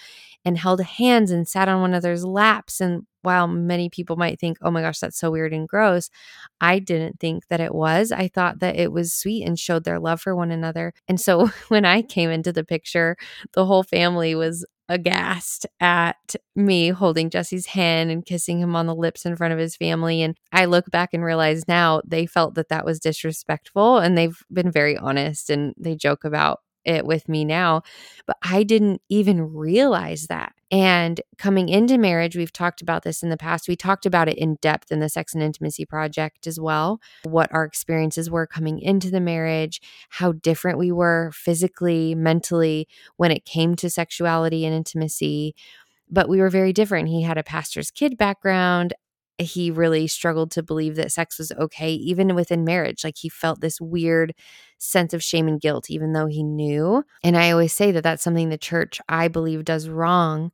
and 0.44 0.59
held 0.59 0.80
hands 0.80 1.30
and 1.30 1.47
sat 1.47 1.68
on 1.68 1.80
one 1.80 1.90
another's 1.90 2.25
laps. 2.25 2.80
And 2.80 3.06
while 3.23 3.47
many 3.47 3.90
people 3.90 4.16
might 4.16 4.40
think 4.40 4.56
oh 4.62 4.70
my 4.70 4.80
gosh 4.80 4.99
that's 4.99 5.18
so 5.18 5.30
weird 5.30 5.52
and 5.52 5.68
gross 5.68 6.09
I 6.61 6.78
didn't 6.78 7.20
think 7.20 7.49
that 7.49 7.61
it 7.61 7.75
was. 7.75 8.12
I 8.12 8.28
thought 8.28 8.61
that 8.61 8.76
it 8.76 8.92
was 8.92 9.12
sweet 9.14 9.44
and 9.47 9.59
showed 9.59 9.85
their 9.85 10.00
love 10.00 10.20
for 10.23 10.35
one 10.35 10.50
another. 10.50 10.94
And 11.09 11.20
so 11.20 11.47
when 11.68 11.85
I 11.85 12.02
came 12.02 12.30
into 12.30 12.52
the 12.52 12.64
picture 12.64 13.16
the 13.54 13.66
whole 13.66 13.82
family 13.82 14.35
was 14.35 14.64
aghast 14.90 15.66
at 15.78 16.35
me 16.56 16.88
holding 16.88 17.30
Jesse's 17.30 17.66
hand 17.66 18.11
and 18.11 18.26
kissing 18.26 18.59
him 18.59 18.75
on 18.76 18.87
the 18.87 18.94
lips 18.94 19.25
in 19.25 19.37
front 19.37 19.52
of 19.54 19.59
his 19.59 19.76
family. 19.76 20.20
And 20.20 20.37
I 20.52 20.64
look 20.66 20.90
back 20.90 21.14
and 21.14 21.25
realize 21.25 21.68
now 21.68 22.02
they 22.04 22.26
felt 22.26 22.56
that 22.56 22.68
that 22.68 22.85
was 22.85 22.99
disrespectful 22.99 23.99
and 23.99 24.18
they've 24.18 24.42
been 24.52 24.70
very 24.70 24.97
honest 24.99 25.49
and 25.49 25.75
they 25.78 25.94
joke 25.94 26.25
about 26.25 26.59
it 26.85 27.06
with 27.06 27.28
me 27.28 27.44
now, 27.44 27.82
but 28.26 28.37
I 28.42 28.64
didn't 28.64 29.00
even 29.09 29.54
realize 29.54 30.26
that. 30.26 30.52
And 30.71 31.21
coming 31.37 31.69
into 31.69 31.99
marriage, 31.99 32.37
we've 32.37 32.53
talked 32.53 32.81
about 32.81 33.03
this 33.03 33.25
in 33.25 33.29
the 33.29 33.37
past. 33.37 33.69
We 33.69 33.75
talked 33.75 34.07
about 34.07 34.29
it 34.29 34.39
in 34.39 34.57
depth 34.62 34.93
in 34.93 35.00
the 35.00 35.09
Sex 35.09 35.35
and 35.35 35.43
Intimacy 35.43 35.85
Project 35.85 36.47
as 36.47 36.61
well, 36.61 37.00
what 37.25 37.53
our 37.53 37.65
experiences 37.65 38.31
were 38.31 38.47
coming 38.47 38.79
into 38.79 39.11
the 39.11 39.21
marriage, 39.21 39.81
how 40.11 40.33
different 40.33 40.79
we 40.79 40.93
were 40.93 41.33
physically, 41.35 42.15
mentally 42.15 42.87
when 43.17 43.33
it 43.33 43.45
came 43.45 43.75
to 43.77 43.91
sexuality 43.91 44.65
and 44.65 44.75
intimacy. 44.75 45.57
But 46.09 46.29
we 46.29 46.41
were 46.41 46.50
very 46.50 46.73
different. 46.73 47.09
He 47.09 47.23
had 47.23 47.39
a 47.39 47.43
pastor's 47.43 47.91
kid 47.91 48.17
background 48.17 48.95
he 49.41 49.71
really 49.71 50.07
struggled 50.07 50.50
to 50.53 50.62
believe 50.62 50.97
that 50.97 51.12
sex 51.12 51.39
was 51.39 51.53
okay, 51.53 51.93
even 51.93 52.35
within 52.35 52.65
marriage. 52.65 53.05
Like 53.05 53.17
he 53.19 53.29
felt 53.29 53.61
this 53.61 53.81
weird 53.81 54.35
sense 54.80 55.14
of 55.14 55.22
shame 55.22 55.46
and 55.46 55.60
guilt, 55.60 55.90
even 55.90 56.12
though 56.12 56.26
he 56.26 56.42
knew. 56.42 57.04
And 57.22 57.37
I 57.37 57.50
always 57.50 57.72
say 57.72 57.92
that 57.92 58.02
that's 58.02 58.22
something 58.22 58.49
the 58.49 58.58
church, 58.58 59.00
I 59.08 59.28
believe, 59.28 59.64
does 59.64 59.88
wrong 59.88 60.50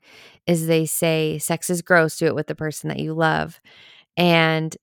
is 0.47 0.67
they 0.67 0.85
say 0.85 1.39
sex 1.39 1.71
is 1.71 1.81
gross, 1.81 2.19
do 2.19 2.27
it 2.27 2.35
with 2.35 2.49
the 2.49 2.55
person 2.55 2.89
that 2.89 2.99
you 2.99 3.15
love. 3.15 3.61
And 4.17 4.77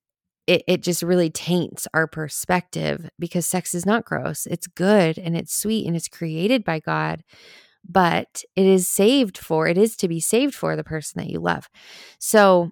it, 0.48 0.64
it 0.68 0.82
just 0.82 1.04
really 1.04 1.30
taints 1.30 1.88
our 1.94 2.08
perspective 2.08 3.10
because 3.20 3.46
sex 3.46 3.74
is 3.74 3.86
not 3.86 4.06
gross. 4.06 4.46
It's 4.46 4.68
good 4.68 5.18
and 5.18 5.38
it's 5.38 5.56
sweet 5.56 5.86
and 5.86 5.96
it's 5.96 6.08
created 6.08 6.64
by 6.64 6.80
God 6.80 7.24
but 7.88 8.44
it 8.56 8.66
is 8.66 8.88
saved 8.88 9.38
for 9.38 9.68
it 9.68 9.78
is 9.78 9.98
to 9.98 10.08
be 10.08 10.20
saved 10.20 10.56
for 10.56 10.78
the 10.78 10.86
person 10.86 11.20
that 11.20 11.30
you 11.30 11.38
love 11.38 11.70
so 12.18 12.72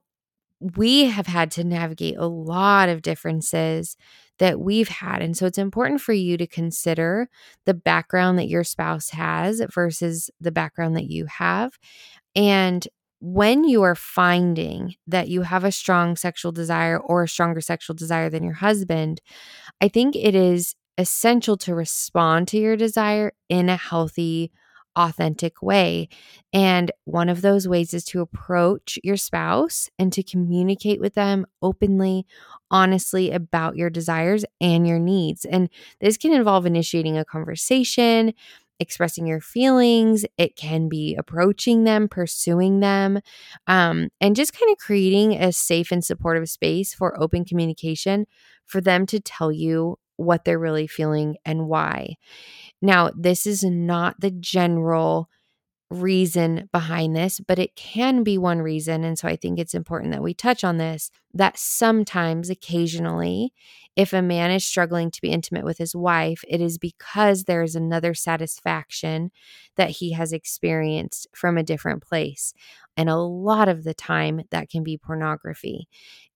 we 0.62 1.06
have 1.06 1.28
had 1.28 1.52
to 1.52 1.64
navigate 1.64 2.18
a 2.18 2.28
lot 2.28 2.88
of 2.88 3.02
differences 3.02 3.98
that 4.40 4.60
we've 4.60 4.88
had. 4.88 5.22
And 5.22 5.36
so 5.36 5.46
it's 5.46 5.58
important 5.58 6.02
for 6.02 6.14
you 6.14 6.38
to 6.38 6.48
consider 6.48 7.28
the 7.66 7.74
background 7.74 8.40
that 8.40 8.48
your 8.48 8.64
spouse 8.64 9.10
has 9.10 9.62
versus 9.74 10.30
the 10.40 10.52
background 10.52 10.96
that 10.96 11.10
you 11.10 11.26
have. 11.26 11.78
And 12.36 12.88
when 13.20 13.64
you 13.64 13.84
are 13.84 13.96
finding 13.96 14.96
that 15.08 15.30
you 15.30 15.44
have 15.44 15.64
a 15.64 15.72
strong 15.72 16.16
sexual 16.16 16.52
desire 16.52 16.98
or 17.00 17.24
a 17.24 17.28
stronger 17.28 17.62
sexual 17.62 17.96
desire 17.96 18.30
than 18.30 18.44
your 18.44 18.54
husband, 18.54 19.22
I 19.80 19.88
think 19.88 20.16
it 20.16 20.34
is 20.34 20.76
essential 20.98 21.58
to 21.58 21.76
respond 21.76 22.48
to 22.50 22.58
your 22.58 22.76
desire 22.76 23.32
in 23.50 23.70
a 23.70 23.76
healthy, 23.76 24.52
authentic 24.96 25.62
way. 25.62 26.10
And 26.54 26.92
one 27.06 27.30
of 27.30 27.42
those 27.42 27.68
ways 27.68 27.94
is 27.94 28.04
to 28.06 28.22
approach 28.22 29.00
your 29.04 29.18
spouse 29.18 29.90
and 29.98 30.12
to 30.14 30.24
communicate 30.24 31.00
with 31.00 31.14
them 31.14 31.46
openly, 31.62 32.26
honestly 32.70 33.32
about 33.32 33.76
your 33.76 33.90
desires 33.90 34.46
and 34.60 34.88
your 34.88 35.00
needs. 35.00 35.46
And 35.46 35.70
this 36.00 36.18
can 36.18 36.34
involve 36.34 36.66
initiating 36.66 37.18
a 37.18 37.26
conversation, 37.26 38.34
expressing 38.80 39.28
your 39.28 39.42
feelings. 39.42 40.26
It 40.38 40.56
can 40.56 40.90
be 40.90 41.16
approaching 41.16 41.84
them, 41.84 42.08
pursuing 42.08 42.80
them, 42.80 43.20
um, 43.68 44.10
and 44.20 44.36
just 44.36 44.58
kind 44.58 44.72
of 44.72 44.78
creating 44.78 45.34
a 45.34 45.52
safe 45.52 45.92
and 45.92 46.04
supportive 46.04 46.50
space 46.50 46.94
for 46.94 47.22
open 47.22 47.46
communication 47.46 48.26
for 48.66 48.82
them 48.82 49.06
to 49.08 49.20
tell 49.20 49.52
you 49.52 49.98
what 50.18 50.46
they're 50.46 50.60
really 50.60 50.88
feeling 50.88 51.36
and 51.46 51.68
why. 51.68 52.16
Now, 52.82 53.12
this 53.16 53.46
is 53.46 53.64
not 53.64 54.20
the 54.20 54.32
general 54.32 55.30
reason 55.92 56.70
behind 56.72 57.16
this, 57.16 57.40
but 57.40 57.60
it 57.60 57.76
can 57.76 58.24
be 58.24 58.38
one 58.38 58.62
reason. 58.62 59.04
And 59.04 59.20
so 59.20 59.28
I 59.28 59.36
think 59.36 59.60
it's 59.60 59.74
important 59.74 60.14
that 60.14 60.24
we 60.24 60.34
touch 60.34 60.64
on 60.64 60.78
this 60.78 61.12
that 61.34 61.58
sometimes, 61.58 62.50
occasionally, 62.50 63.54
if 63.96 64.14
a 64.14 64.22
man 64.22 64.52
is 64.52 64.66
struggling 64.66 65.12
to 65.12 65.22
be 65.22 65.32
intimate 65.32 65.66
with 65.66 65.78
his 65.78 65.96
wife, 65.96 66.44
it 66.48 66.62
is 66.62 66.78
because 66.78 67.44
there 67.44 67.62
is 67.62 67.76
another 67.76 68.14
satisfaction 68.14 69.32
that 69.76 69.90
he 69.90 70.14
has 70.14 70.34
experienced 70.34 71.28
from 71.36 71.58
a 71.58 71.64
different 71.64 72.02
place. 72.02 72.54
And 72.98 73.10
a 73.10 73.18
lot 73.18 73.70
of 73.70 73.84
the 73.84 73.94
time, 73.94 74.42
that 74.52 74.70
can 74.70 74.84
be 74.84 74.98
pornography. 74.98 75.88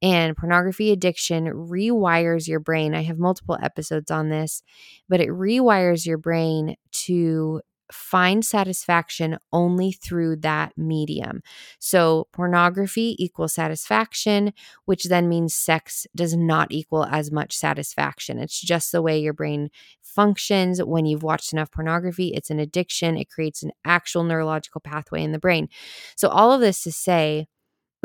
And 0.01 0.35
pornography 0.35 0.91
addiction 0.91 1.45
rewires 1.45 2.47
your 2.47 2.59
brain. 2.59 2.95
I 2.95 3.03
have 3.03 3.17
multiple 3.17 3.57
episodes 3.62 4.12
on 4.12 4.29
this, 4.29 4.63
but 5.09 5.19
it 5.19 5.29
rewires 5.29 6.05
your 6.05 6.17
brain 6.17 6.75
to 6.91 7.62
find 7.91 8.43
satisfaction 8.43 9.37
only 9.53 9.91
through 9.91 10.37
that 10.37 10.73
medium. 10.77 11.41
So, 11.79 12.27
pornography 12.33 13.15
equals 13.23 13.53
satisfaction, 13.53 14.53
which 14.85 15.05
then 15.05 15.29
means 15.29 15.53
sex 15.53 16.07
does 16.15 16.35
not 16.35 16.71
equal 16.71 17.05
as 17.05 17.31
much 17.31 17.55
satisfaction. 17.55 18.39
It's 18.39 18.59
just 18.59 18.91
the 18.91 19.01
way 19.01 19.19
your 19.19 19.33
brain 19.33 19.69
functions 20.01 20.81
when 20.83 21.05
you've 21.05 21.23
watched 21.23 21.53
enough 21.53 21.71
pornography. 21.71 22.31
It's 22.33 22.49
an 22.49 22.59
addiction, 22.59 23.17
it 23.17 23.29
creates 23.29 23.63
an 23.63 23.71
actual 23.83 24.23
neurological 24.23 24.81
pathway 24.81 25.23
in 25.23 25.31
the 25.31 25.39
brain. 25.39 25.69
So, 26.15 26.29
all 26.29 26.51
of 26.51 26.61
this 26.61 26.83
to 26.83 26.91
say, 26.91 27.47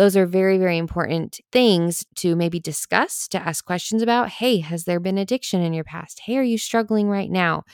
those 0.00 0.16
are 0.16 0.24
very, 0.24 0.56
very 0.56 0.78
important 0.78 1.40
things 1.52 2.06
to 2.16 2.34
maybe 2.34 2.58
discuss, 2.58 3.28
to 3.28 3.38
ask 3.38 3.64
questions 3.64 4.00
about. 4.00 4.30
Hey, 4.30 4.60
has 4.60 4.84
there 4.84 4.98
been 4.98 5.18
addiction 5.18 5.60
in 5.60 5.74
your 5.74 5.84
past? 5.84 6.20
Hey, 6.24 6.38
are 6.38 6.42
you 6.42 6.56
struggling 6.56 7.08
right 7.08 7.30
now? 7.30 7.64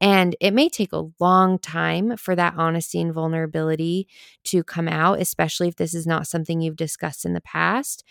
And 0.00 0.34
it 0.40 0.52
may 0.52 0.68
take 0.68 0.92
a 0.92 1.08
long 1.18 1.58
time 1.58 2.16
for 2.16 2.34
that 2.34 2.54
honesty 2.56 3.00
and 3.00 3.12
vulnerability 3.12 4.08
to 4.44 4.64
come 4.64 4.88
out, 4.88 5.20
especially 5.20 5.68
if 5.68 5.76
this 5.76 5.94
is 5.94 6.06
not 6.06 6.26
something 6.26 6.60
you've 6.60 6.76
discussed 6.76 7.26
in 7.26 7.34
the 7.34 7.40
past. 7.42 8.02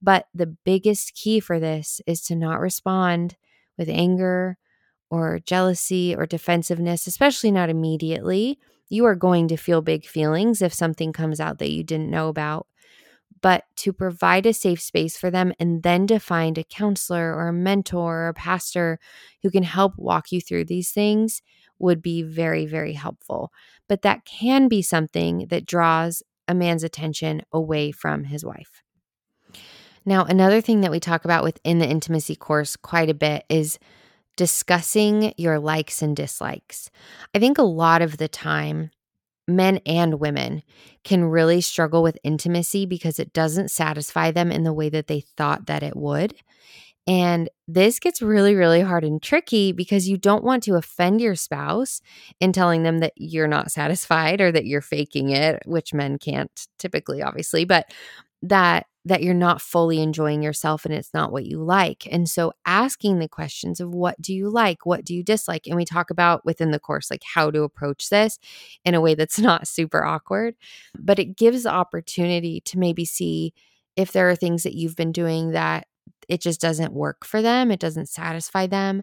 But 0.00 0.26
the 0.34 0.46
biggest 0.46 1.14
key 1.14 1.40
for 1.40 1.58
this 1.58 2.00
is 2.06 2.22
to 2.22 2.36
not 2.36 2.60
respond 2.60 3.36
with 3.76 3.88
anger 3.88 4.56
or 5.10 5.40
jealousy 5.44 6.14
or 6.14 6.26
defensiveness, 6.26 7.06
especially 7.06 7.50
not 7.50 7.70
immediately. 7.70 8.58
You 8.88 9.04
are 9.06 9.16
going 9.16 9.48
to 9.48 9.56
feel 9.56 9.82
big 9.82 10.06
feelings 10.06 10.62
if 10.62 10.72
something 10.72 11.12
comes 11.12 11.40
out 11.40 11.58
that 11.58 11.70
you 11.70 11.82
didn't 11.82 12.10
know 12.10 12.28
about 12.28 12.66
but 13.42 13.64
to 13.76 13.92
provide 13.92 14.46
a 14.46 14.54
safe 14.54 14.80
space 14.80 15.16
for 15.16 15.30
them 15.30 15.52
and 15.58 15.82
then 15.82 16.06
to 16.06 16.18
find 16.18 16.56
a 16.56 16.64
counselor 16.64 17.34
or 17.34 17.48
a 17.48 17.52
mentor 17.52 18.22
or 18.22 18.28
a 18.28 18.34
pastor 18.34 18.98
who 19.42 19.50
can 19.50 19.64
help 19.64 19.92
walk 19.98 20.32
you 20.32 20.40
through 20.40 20.64
these 20.64 20.90
things 20.90 21.42
would 21.78 22.00
be 22.00 22.22
very, 22.22 22.64
very 22.64 22.92
helpful. 22.92 23.52
But 23.88 24.02
that 24.02 24.24
can 24.24 24.68
be 24.68 24.80
something 24.80 25.48
that 25.50 25.66
draws 25.66 26.22
a 26.48 26.54
man's 26.54 26.84
attention 26.84 27.42
away 27.52 27.90
from 27.90 28.24
his 28.24 28.44
wife. 28.44 28.82
Now, 30.04 30.24
another 30.24 30.60
thing 30.60 30.80
that 30.80 30.90
we 30.90 31.00
talk 31.00 31.24
about 31.24 31.44
within 31.44 31.78
the 31.78 31.88
intimacy 31.88 32.34
course 32.36 32.76
quite 32.76 33.10
a 33.10 33.14
bit 33.14 33.44
is 33.48 33.78
discussing 34.36 35.34
your 35.36 35.58
likes 35.58 36.02
and 36.02 36.16
dislikes. 36.16 36.90
I 37.34 37.38
think 37.38 37.58
a 37.58 37.62
lot 37.62 38.02
of 38.02 38.16
the 38.16 38.28
time, 38.28 38.90
men 39.48 39.80
and 39.86 40.20
women 40.20 40.62
can 41.04 41.24
really 41.24 41.60
struggle 41.60 42.02
with 42.02 42.18
intimacy 42.22 42.86
because 42.86 43.18
it 43.18 43.32
doesn't 43.32 43.70
satisfy 43.70 44.30
them 44.30 44.52
in 44.52 44.62
the 44.62 44.72
way 44.72 44.88
that 44.88 45.06
they 45.06 45.20
thought 45.36 45.66
that 45.66 45.82
it 45.82 45.96
would. 45.96 46.34
And 47.06 47.50
this 47.66 47.98
gets 47.98 48.22
really, 48.22 48.54
really 48.54 48.80
hard 48.80 49.02
and 49.02 49.20
tricky 49.20 49.72
because 49.72 50.08
you 50.08 50.16
don't 50.16 50.44
want 50.44 50.62
to 50.64 50.76
offend 50.76 51.20
your 51.20 51.34
spouse 51.34 52.00
in 52.38 52.52
telling 52.52 52.84
them 52.84 52.98
that 53.00 53.12
you're 53.16 53.48
not 53.48 53.72
satisfied 53.72 54.40
or 54.40 54.52
that 54.52 54.66
you're 54.66 54.80
faking 54.80 55.30
it, 55.30 55.62
which 55.66 55.92
men 55.92 56.18
can't 56.18 56.68
typically, 56.78 57.20
obviously, 57.20 57.64
but 57.64 57.92
that 58.42 58.86
that 59.04 59.22
you're 59.22 59.34
not 59.34 59.60
fully 59.60 60.00
enjoying 60.00 60.42
yourself 60.42 60.84
and 60.84 60.94
it's 60.94 61.12
not 61.12 61.32
what 61.32 61.44
you 61.44 61.62
like. 61.62 62.06
And 62.10 62.28
so 62.28 62.52
asking 62.64 63.18
the 63.18 63.28
questions 63.28 63.80
of 63.80 63.92
what 63.92 64.20
do 64.20 64.32
you 64.32 64.48
like? 64.48 64.86
What 64.86 65.04
do 65.04 65.14
you 65.14 65.24
dislike? 65.24 65.66
And 65.66 65.76
we 65.76 65.84
talk 65.84 66.10
about 66.10 66.44
within 66.44 66.70
the 66.70 66.78
course 66.78 67.10
like 67.10 67.22
how 67.24 67.50
to 67.50 67.62
approach 67.62 68.10
this 68.10 68.38
in 68.84 68.94
a 68.94 69.00
way 69.00 69.14
that's 69.14 69.38
not 69.40 69.66
super 69.66 70.04
awkward, 70.04 70.54
but 70.98 71.18
it 71.18 71.36
gives 71.36 71.66
opportunity 71.66 72.60
to 72.62 72.78
maybe 72.78 73.04
see 73.04 73.52
if 73.96 74.12
there 74.12 74.30
are 74.30 74.36
things 74.36 74.62
that 74.62 74.74
you've 74.74 74.96
been 74.96 75.12
doing 75.12 75.50
that 75.50 75.86
it 76.28 76.40
just 76.40 76.60
doesn't 76.60 76.92
work 76.92 77.24
for 77.24 77.42
them, 77.42 77.70
it 77.70 77.80
doesn't 77.80 78.08
satisfy 78.08 78.66
them. 78.66 79.02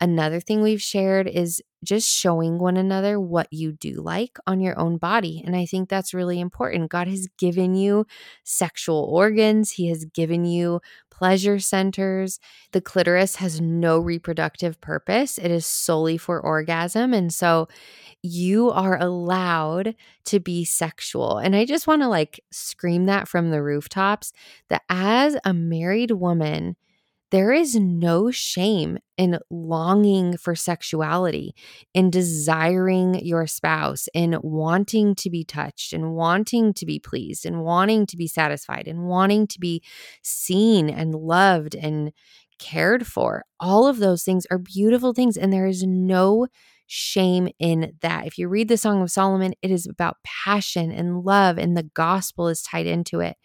Another 0.00 0.40
thing 0.40 0.62
we've 0.62 0.80
shared 0.80 1.26
is 1.26 1.60
just 1.84 2.08
showing 2.08 2.58
one 2.58 2.76
another 2.76 3.18
what 3.18 3.48
you 3.50 3.72
do 3.72 3.94
like 3.94 4.38
on 4.46 4.60
your 4.60 4.78
own 4.78 4.98
body. 4.98 5.42
And 5.44 5.56
I 5.56 5.66
think 5.66 5.88
that's 5.88 6.14
really 6.14 6.40
important. 6.40 6.90
God 6.90 7.08
has 7.08 7.28
given 7.38 7.74
you 7.74 8.06
sexual 8.44 9.08
organs, 9.10 9.72
He 9.72 9.88
has 9.88 10.04
given 10.04 10.44
you 10.44 10.80
pleasure 11.10 11.58
centers. 11.58 12.40
The 12.72 12.80
clitoris 12.80 13.36
has 13.36 13.60
no 13.60 13.98
reproductive 13.98 14.80
purpose, 14.80 15.38
it 15.38 15.50
is 15.50 15.66
solely 15.66 16.16
for 16.16 16.40
orgasm. 16.40 17.12
And 17.12 17.32
so 17.32 17.68
you 18.22 18.70
are 18.70 18.98
allowed 19.00 19.94
to 20.26 20.40
be 20.40 20.64
sexual. 20.64 21.38
And 21.38 21.56
I 21.56 21.64
just 21.64 21.86
want 21.86 22.02
to 22.02 22.08
like 22.08 22.40
scream 22.50 23.06
that 23.06 23.28
from 23.28 23.50
the 23.50 23.62
rooftops 23.62 24.32
that 24.68 24.82
as 24.88 25.36
a 25.44 25.54
married 25.54 26.10
woman, 26.10 26.76
there 27.30 27.52
is 27.52 27.76
no 27.76 28.30
shame 28.30 28.98
in 29.16 29.38
longing 29.50 30.36
for 30.36 30.54
sexuality, 30.54 31.54
in 31.94 32.10
desiring 32.10 33.24
your 33.24 33.46
spouse, 33.46 34.08
in 34.14 34.38
wanting 34.42 35.14
to 35.16 35.30
be 35.30 35.44
touched, 35.44 35.92
and 35.92 36.14
wanting 36.14 36.74
to 36.74 36.86
be 36.86 36.98
pleased, 36.98 37.46
and 37.46 37.62
wanting 37.62 38.06
to 38.06 38.16
be 38.16 38.26
satisfied, 38.26 38.88
and 38.88 39.06
wanting 39.06 39.46
to 39.46 39.60
be 39.60 39.82
seen 40.22 40.90
and 40.90 41.14
loved 41.14 41.74
and 41.74 42.12
cared 42.58 43.06
for. 43.06 43.44
All 43.58 43.86
of 43.86 43.98
those 43.98 44.24
things 44.24 44.46
are 44.50 44.58
beautiful 44.58 45.12
things, 45.12 45.36
and 45.36 45.52
there 45.52 45.66
is 45.66 45.84
no 45.84 46.46
shame 46.86 47.48
in 47.60 47.92
that. 48.00 48.26
If 48.26 48.38
you 48.38 48.48
read 48.48 48.68
the 48.68 48.76
Song 48.76 49.02
of 49.02 49.10
Solomon, 49.10 49.54
it 49.62 49.70
is 49.70 49.86
about 49.86 50.16
passion 50.24 50.90
and 50.90 51.22
love, 51.22 51.58
and 51.58 51.76
the 51.76 51.88
gospel 51.94 52.48
is 52.48 52.62
tied 52.62 52.86
into 52.86 53.20
it. 53.20 53.36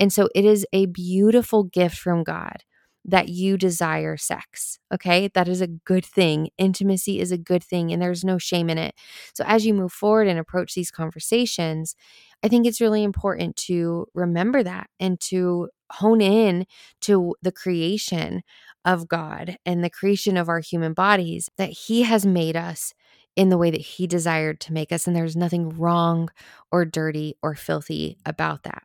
And 0.00 0.12
so 0.12 0.28
it 0.34 0.44
is 0.44 0.66
a 0.72 0.86
beautiful 0.86 1.62
gift 1.62 1.96
from 1.96 2.24
God 2.24 2.64
that 3.04 3.28
you 3.28 3.56
desire 3.56 4.16
sex. 4.16 4.78
Okay. 4.92 5.28
That 5.34 5.48
is 5.48 5.60
a 5.60 5.66
good 5.66 6.04
thing. 6.04 6.50
Intimacy 6.58 7.20
is 7.20 7.32
a 7.32 7.38
good 7.38 7.64
thing, 7.64 7.92
and 7.92 8.00
there's 8.00 8.24
no 8.24 8.38
shame 8.38 8.70
in 8.70 8.78
it. 8.78 8.94
So, 9.34 9.44
as 9.46 9.66
you 9.66 9.74
move 9.74 9.92
forward 9.92 10.28
and 10.28 10.38
approach 10.38 10.74
these 10.74 10.90
conversations, 10.90 11.96
I 12.42 12.48
think 12.48 12.66
it's 12.66 12.80
really 12.80 13.02
important 13.04 13.56
to 13.68 14.06
remember 14.14 14.62
that 14.62 14.88
and 15.00 15.20
to 15.22 15.68
hone 15.90 16.20
in 16.20 16.66
to 17.02 17.34
the 17.42 17.52
creation 17.52 18.42
of 18.84 19.08
God 19.08 19.56
and 19.64 19.84
the 19.84 19.90
creation 19.90 20.36
of 20.36 20.48
our 20.48 20.60
human 20.60 20.92
bodies, 20.92 21.48
that 21.56 21.70
He 21.70 22.02
has 22.02 22.26
made 22.26 22.56
us 22.56 22.92
in 23.36 23.48
the 23.48 23.58
way 23.58 23.70
that 23.70 23.80
He 23.80 24.06
desired 24.06 24.60
to 24.60 24.72
make 24.72 24.92
us. 24.92 25.06
And 25.06 25.14
there's 25.16 25.36
nothing 25.36 25.68
wrong 25.70 26.30
or 26.70 26.84
dirty 26.84 27.36
or 27.42 27.54
filthy 27.54 28.16
about 28.26 28.64
that. 28.64 28.82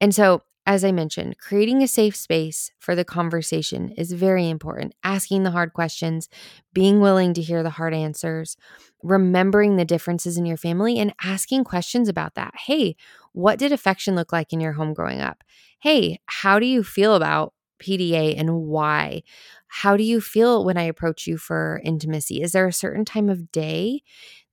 And 0.00 0.14
so 0.14 0.42
as 0.68 0.84
I 0.84 0.92
mentioned, 0.92 1.38
creating 1.38 1.82
a 1.82 1.88
safe 1.88 2.14
space 2.14 2.70
for 2.78 2.94
the 2.94 3.02
conversation 3.02 3.88
is 3.96 4.12
very 4.12 4.50
important. 4.50 4.94
Asking 5.02 5.42
the 5.42 5.50
hard 5.50 5.72
questions, 5.72 6.28
being 6.74 7.00
willing 7.00 7.32
to 7.32 7.40
hear 7.40 7.62
the 7.62 7.70
hard 7.70 7.94
answers, 7.94 8.54
remembering 9.02 9.76
the 9.76 9.86
differences 9.86 10.36
in 10.36 10.44
your 10.44 10.58
family, 10.58 10.98
and 10.98 11.14
asking 11.24 11.64
questions 11.64 12.06
about 12.06 12.34
that. 12.34 12.52
Hey, 12.66 12.96
what 13.32 13.58
did 13.58 13.72
affection 13.72 14.14
look 14.14 14.30
like 14.30 14.52
in 14.52 14.60
your 14.60 14.74
home 14.74 14.92
growing 14.92 15.22
up? 15.22 15.42
Hey, 15.80 16.20
how 16.26 16.58
do 16.58 16.66
you 16.66 16.84
feel 16.84 17.14
about 17.14 17.54
PDA 17.78 18.36
and 18.36 18.60
why? 18.60 19.22
How 19.68 19.96
do 19.96 20.02
you 20.02 20.20
feel 20.20 20.66
when 20.66 20.76
I 20.76 20.82
approach 20.82 21.26
you 21.26 21.38
for 21.38 21.80
intimacy? 21.82 22.42
Is 22.42 22.52
there 22.52 22.66
a 22.66 22.74
certain 22.74 23.06
time 23.06 23.30
of 23.30 23.50
day 23.50 24.02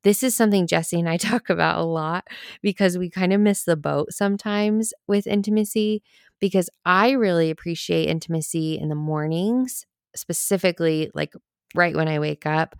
this 0.05 0.23
is 0.23 0.35
something 0.35 0.67
Jesse 0.67 0.99
and 0.99 1.09
I 1.09 1.17
talk 1.19 1.49
about 1.49 1.79
a 1.79 1.83
lot 1.83 2.25
because 2.61 2.97
we 2.97 3.09
kind 3.09 3.33
of 3.33 3.41
miss 3.41 3.65
the 3.65 3.75
boat 3.75 4.13
sometimes 4.13 4.93
with 5.07 5.27
intimacy. 5.27 6.01
Because 6.41 6.69
I 6.85 7.11
really 7.11 7.49
appreciate 7.49 8.09
intimacy 8.09 8.77
in 8.77 8.89
the 8.89 8.95
mornings, 8.95 9.85
specifically 10.15 11.09
like 11.15 11.33
right 11.73 11.95
when 11.95 12.09
I 12.09 12.19
wake 12.19 12.45
up 12.45 12.75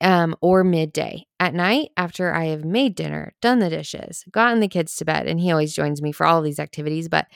um, 0.00 0.36
or 0.40 0.64
midday 0.64 1.26
at 1.40 1.54
night 1.54 1.90
after 1.96 2.32
I 2.32 2.46
have 2.46 2.64
made 2.64 2.94
dinner, 2.94 3.32
done 3.42 3.58
the 3.58 3.70
dishes, 3.70 4.24
gotten 4.30 4.60
the 4.60 4.68
kids 4.68 4.96
to 4.96 5.04
bed. 5.04 5.26
And 5.26 5.40
he 5.40 5.50
always 5.50 5.74
joins 5.74 6.02
me 6.02 6.12
for 6.12 6.24
all 6.24 6.40
these 6.42 6.60
activities, 6.60 7.08
but 7.08 7.26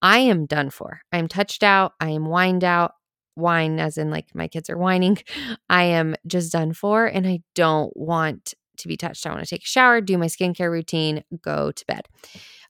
I 0.00 0.18
am 0.18 0.46
done 0.46 0.70
for. 0.70 1.02
I 1.12 1.18
am 1.18 1.28
touched 1.28 1.62
out. 1.62 1.92
I 2.00 2.10
am 2.10 2.26
wined 2.26 2.64
out. 2.64 2.92
Wine, 3.36 3.80
as 3.80 3.98
in 3.98 4.10
like 4.10 4.26
my 4.34 4.48
kids 4.48 4.68
are 4.70 4.78
whining. 4.78 5.18
I 5.70 5.84
am 5.84 6.16
just 6.26 6.52
done 6.52 6.72
for. 6.72 7.06
And 7.06 7.26
I 7.26 7.40
don't 7.54 7.96
want 7.96 8.54
to 8.78 8.88
be 8.88 8.96
touched. 8.96 9.26
I 9.26 9.30
want 9.30 9.44
to 9.44 9.48
take 9.48 9.64
a 9.64 9.66
shower, 9.66 10.00
do 10.00 10.18
my 10.18 10.26
skincare 10.26 10.70
routine, 10.70 11.24
go 11.42 11.72
to 11.72 11.86
bed. 11.86 12.08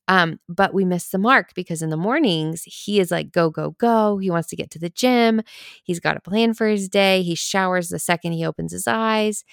Um, 0.09 0.41
but 0.49 0.75
we 0.75 0.85
miss 0.85 1.09
the 1.09 1.19
mark 1.19 1.55
because 1.55 1.81
in 1.81 1.91
the 1.91 1.97
mornings, 1.97 2.65
he 2.65 2.99
is 2.99 3.11
like, 3.11 3.31
go, 3.31 3.51
go, 3.51 3.71
go. 3.79 4.19
He 4.19 4.31
wants 4.31 4.49
to 4.49 4.57
get 4.57 4.71
to 4.73 4.79
the 4.79 4.91
gym. 4.91 5.43
He's 5.85 6.01
got 6.01 6.17
a 6.17 6.21
plan 6.21 6.55
for 6.55 6.67
his 6.67 6.89
day. 6.89 7.23
He 7.23 7.35
showers 7.35 7.89
the 7.89 7.99
second 7.99 8.33
he 8.33 8.45
opens 8.45 8.73
his 8.73 8.89
eyes. 8.89 9.45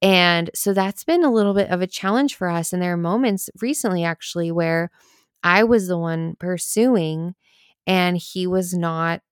And 0.00 0.50
so 0.54 0.72
that's 0.72 1.02
been 1.02 1.24
a 1.24 1.32
little 1.32 1.54
bit 1.54 1.70
of 1.70 1.82
a 1.82 1.86
challenge 1.86 2.36
for 2.36 2.48
us. 2.48 2.72
And 2.72 2.80
there 2.80 2.92
are 2.92 2.96
moments 2.96 3.50
recently, 3.60 4.04
actually, 4.04 4.52
where 4.52 4.90
I 5.42 5.64
was 5.64 5.88
the 5.88 5.98
one 5.98 6.36
pursuing 6.38 7.34
and 7.86 8.16
he 8.16 8.46
was 8.46 8.74
not, 8.74 9.22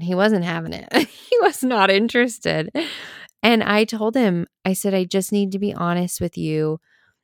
he 0.00 0.14
wasn't 0.14 0.44
having 0.44 0.72
it. 0.72 0.88
he 0.94 1.38
was 1.42 1.62
not 1.62 1.90
interested. 1.90 2.70
And 3.46 3.62
I 3.62 3.84
told 3.84 4.16
him, 4.16 4.48
I 4.64 4.72
said, 4.72 4.92
I 4.92 5.04
just 5.04 5.30
need 5.30 5.52
to 5.52 5.60
be 5.60 5.72
honest 5.72 6.20
with 6.20 6.36
you 6.36 6.80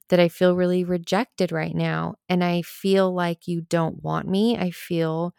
that 0.08 0.20
I 0.20 0.28
feel 0.28 0.54
really 0.54 0.84
rejected 0.84 1.50
right 1.50 1.74
now. 1.74 2.14
And 2.28 2.44
I 2.44 2.62
feel 2.62 3.12
like 3.12 3.48
you 3.48 3.62
don't 3.62 4.04
want 4.04 4.28
me. 4.28 4.56
I 4.56 4.70
feel 4.70 5.34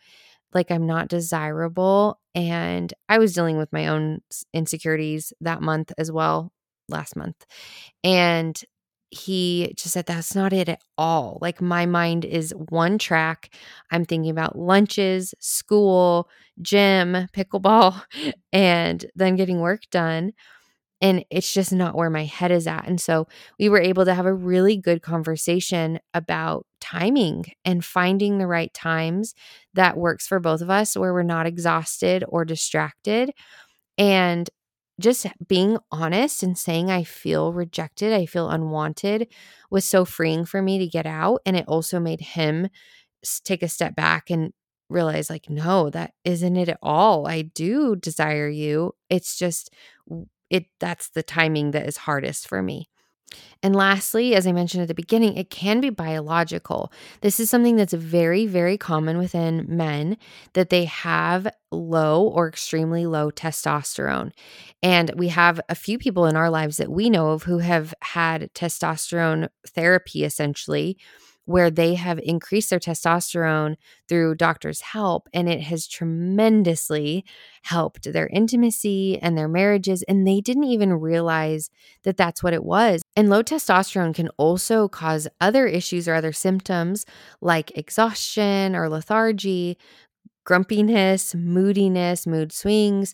like 0.53 0.71
I'm 0.71 0.85
not 0.85 1.07
desirable. 1.07 2.19
And 2.35 2.93
I 3.07 3.17
was 3.17 3.33
dealing 3.33 3.57
with 3.57 3.71
my 3.71 3.87
own 3.87 4.23
insecurities 4.53 5.31
that 5.39 5.61
month 5.61 5.93
as 5.97 6.11
well, 6.11 6.51
last 6.89 7.15
month. 7.15 7.45
And 8.03 8.61
he 9.11 9.73
just 9.77 9.93
said, 9.93 10.07
That's 10.07 10.35
not 10.35 10.53
it 10.53 10.67
at 10.69 10.81
all. 10.97 11.37
Like, 11.41 11.61
my 11.61 11.85
mind 11.85 12.25
is 12.25 12.53
one 12.69 12.97
track. 12.97 13.53
I'm 13.91 14.05
thinking 14.05 14.31
about 14.31 14.57
lunches, 14.59 15.33
school, 15.39 16.27
gym, 16.61 17.27
pickleball, 17.33 18.03
and 18.53 19.05
then 19.15 19.37
getting 19.37 19.61
work 19.61 19.83
done 19.91 20.33
and 21.03 21.25
it's 21.29 21.53
just 21.53 21.73
not 21.73 21.95
where 21.95 22.09
my 22.09 22.23
head 22.25 22.51
is 22.51 22.65
at. 22.65 22.87
And 22.87 22.99
so 22.99 23.27
we 23.59 23.69
were 23.69 23.81
able 23.81 24.05
to 24.05 24.15
have 24.15 24.25
a 24.25 24.33
really 24.33 24.77
good 24.77 25.03
conversation 25.03 25.99
about 26.13 26.65
timing 26.81 27.45
and 27.65 27.85
finding 27.85 28.37
the 28.39 28.47
right 28.47 28.73
times 28.73 29.35
that 29.73 29.97
works 29.97 30.25
for 30.25 30.39
both 30.39 30.61
of 30.61 30.69
us 30.71 30.95
where 30.97 31.13
we're 31.13 31.23
not 31.23 31.45
exhausted 31.45 32.23
or 32.29 32.45
distracted. 32.45 33.31
And 33.97 34.49
just 35.01 35.27
being 35.47 35.77
honest 35.91 36.43
and 36.43 36.57
saying 36.57 36.89
I 36.89 37.03
feel 37.03 37.51
rejected, 37.53 38.13
I 38.13 38.25
feel 38.25 38.49
unwanted 38.49 39.27
was 39.69 39.85
so 39.85 40.05
freeing 40.05 40.45
for 40.45 40.61
me 40.61 40.79
to 40.79 40.87
get 40.87 41.05
out. 41.05 41.41
And 41.45 41.57
it 41.57 41.67
also 41.67 41.99
made 41.99 42.21
him 42.21 42.69
take 43.43 43.63
a 43.63 43.67
step 43.69 43.95
back 43.95 44.29
and 44.29 44.53
realize, 44.89 45.29
like, 45.29 45.49
no, 45.49 45.89
that 45.89 46.13
isn't 46.23 46.55
it 46.55 46.69
at 46.69 46.77
all. 46.81 47.27
I 47.27 47.41
do 47.43 47.95
desire 47.95 48.49
you. 48.49 48.93
It's 49.09 49.37
just 49.37 49.71
it 50.53 50.67
that's 50.79 51.09
the 51.09 51.23
timing 51.23 51.71
that 51.71 51.87
is 51.87 51.97
hardest 51.97 52.47
for 52.47 52.61
me. 52.61 52.87
And 53.63 53.75
lastly, 53.75 54.35
as 54.35 54.45
I 54.45 54.51
mentioned 54.51 54.83
at 54.83 54.87
the 54.87 54.93
beginning, 54.93 55.35
it 55.35 55.49
can 55.49 55.81
be 55.81 55.89
biological. 55.89 56.91
This 57.21 57.39
is 57.39 57.49
something 57.49 57.75
that's 57.75 57.93
very, 57.93 58.45
very 58.45 58.77
common 58.77 59.17
within 59.17 59.65
men 59.67 60.17
that 60.53 60.69
they 60.69 60.85
have 60.85 61.47
low 61.71 62.27
or 62.27 62.47
extremely 62.47 63.07
low 63.07 63.31
testosterone. 63.31 64.31
And 64.83 65.11
we 65.15 65.29
have 65.29 65.59
a 65.67 65.73
few 65.73 65.97
people 65.97 66.27
in 66.27 66.35
our 66.35 66.51
lives 66.51 66.77
that 66.77 66.91
we 66.91 67.09
know 67.09 67.29
of 67.29 67.43
who 67.43 67.57
have 67.57 67.95
had 68.03 68.53
testosterone 68.53 69.49
therapy 69.67 70.23
essentially 70.23 70.99
where 71.45 71.69
they 71.69 71.95
have 71.95 72.19
increased 72.19 72.69
their 72.69 72.79
testosterone 72.79 73.75
through 74.07 74.35
doctors' 74.35 74.81
help, 74.81 75.27
and 75.33 75.49
it 75.49 75.61
has 75.61 75.87
tremendously 75.87 77.25
helped 77.63 78.11
their 78.11 78.27
intimacy 78.27 79.19
and 79.21 79.37
their 79.37 79.47
marriages. 79.47 80.03
And 80.03 80.27
they 80.27 80.41
didn't 80.41 80.65
even 80.65 80.93
realize 80.93 81.69
that 82.03 82.17
that's 82.17 82.41
what 82.41 82.53
it 82.53 82.63
was. 82.63 83.01
And 83.15 83.29
low 83.29 83.43
testosterone 83.43 84.15
can 84.15 84.29
also 84.37 84.87
cause 84.87 85.27
other 85.41 85.67
issues 85.67 86.07
or 86.07 86.13
other 86.13 86.33
symptoms 86.33 87.05
like 87.41 87.77
exhaustion 87.77 88.75
or 88.75 88.89
lethargy, 88.89 89.77
grumpiness, 90.45 91.35
moodiness, 91.35 92.25
mood 92.25 92.51
swings 92.51 93.13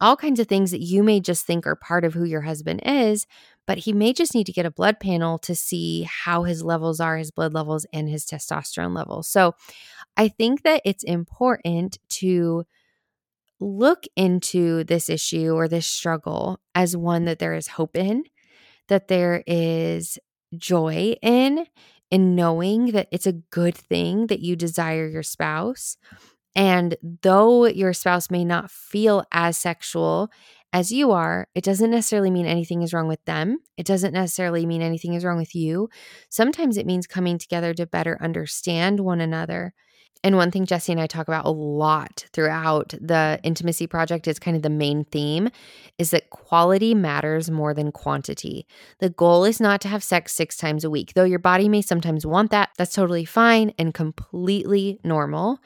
all 0.00 0.16
kinds 0.16 0.38
of 0.40 0.46
things 0.46 0.70
that 0.70 0.80
you 0.80 1.02
may 1.02 1.20
just 1.20 1.46
think 1.46 1.66
are 1.66 1.76
part 1.76 2.04
of 2.04 2.14
who 2.14 2.24
your 2.24 2.42
husband 2.42 2.80
is, 2.84 3.26
but 3.68 3.76
he 3.76 3.92
may 3.92 4.14
just 4.14 4.34
need 4.34 4.46
to 4.46 4.52
get 4.52 4.64
a 4.64 4.70
blood 4.70 4.98
panel 4.98 5.38
to 5.40 5.54
see 5.54 6.04
how 6.04 6.44
his 6.44 6.64
levels 6.64 7.00
are, 7.00 7.18
his 7.18 7.30
blood 7.30 7.52
levels, 7.52 7.84
and 7.92 8.08
his 8.08 8.24
testosterone 8.24 8.96
levels. 8.96 9.28
So 9.28 9.54
I 10.16 10.28
think 10.28 10.62
that 10.62 10.80
it's 10.86 11.04
important 11.04 11.98
to 12.20 12.64
look 13.60 14.04
into 14.16 14.84
this 14.84 15.10
issue 15.10 15.50
or 15.50 15.68
this 15.68 15.86
struggle 15.86 16.60
as 16.74 16.96
one 16.96 17.26
that 17.26 17.40
there 17.40 17.54
is 17.54 17.68
hope 17.68 17.94
in, 17.94 18.24
that 18.88 19.08
there 19.08 19.44
is 19.46 20.18
joy 20.56 21.14
in, 21.20 21.66
in 22.10 22.34
knowing 22.34 22.92
that 22.92 23.08
it's 23.12 23.26
a 23.26 23.32
good 23.32 23.76
thing 23.76 24.28
that 24.28 24.40
you 24.40 24.56
desire 24.56 25.06
your 25.06 25.22
spouse 25.22 25.98
and 26.58 26.96
though 27.22 27.66
your 27.66 27.92
spouse 27.92 28.32
may 28.32 28.44
not 28.44 28.68
feel 28.68 29.24
as 29.30 29.56
sexual 29.56 30.28
as 30.72 30.92
you 30.92 31.12
are, 31.12 31.48
it 31.54 31.64
doesn't 31.64 31.90
necessarily 31.90 32.30
mean 32.30 32.46
anything 32.46 32.82
is 32.82 32.92
wrong 32.92 33.08
with 33.08 33.24
them. 33.24 33.58
It 33.76 33.86
doesn't 33.86 34.12
necessarily 34.12 34.66
mean 34.66 34.82
anything 34.82 35.14
is 35.14 35.24
wrong 35.24 35.38
with 35.38 35.54
you. 35.54 35.88
Sometimes 36.28 36.76
it 36.76 36.86
means 36.86 37.06
coming 37.06 37.38
together 37.38 37.72
to 37.74 37.86
better 37.86 38.18
understand 38.20 39.00
one 39.00 39.20
another. 39.20 39.72
And 40.24 40.36
one 40.36 40.50
thing 40.50 40.66
Jesse 40.66 40.92
and 40.92 41.00
I 41.00 41.06
talk 41.06 41.28
about 41.28 41.46
a 41.46 41.50
lot 41.50 42.26
throughout 42.32 42.92
the 43.00 43.38
intimacy 43.44 43.86
project 43.86 44.26
is 44.26 44.38
kind 44.38 44.56
of 44.56 44.62
the 44.62 44.70
main 44.70 45.04
theme 45.04 45.48
is 45.96 46.10
that 46.10 46.30
quality 46.30 46.94
matters 46.94 47.50
more 47.50 47.72
than 47.72 47.92
quantity. 47.92 48.66
The 48.98 49.10
goal 49.10 49.44
is 49.44 49.60
not 49.60 49.80
to 49.82 49.88
have 49.88 50.02
sex 50.02 50.32
six 50.32 50.56
times 50.56 50.84
a 50.84 50.90
week, 50.90 51.12
though 51.14 51.24
your 51.24 51.38
body 51.38 51.68
may 51.68 51.82
sometimes 51.82 52.26
want 52.26 52.50
that. 52.50 52.70
That's 52.76 52.94
totally 52.94 53.24
fine 53.24 53.72
and 53.78 53.94
completely 53.94 54.98
normal. 55.04 55.60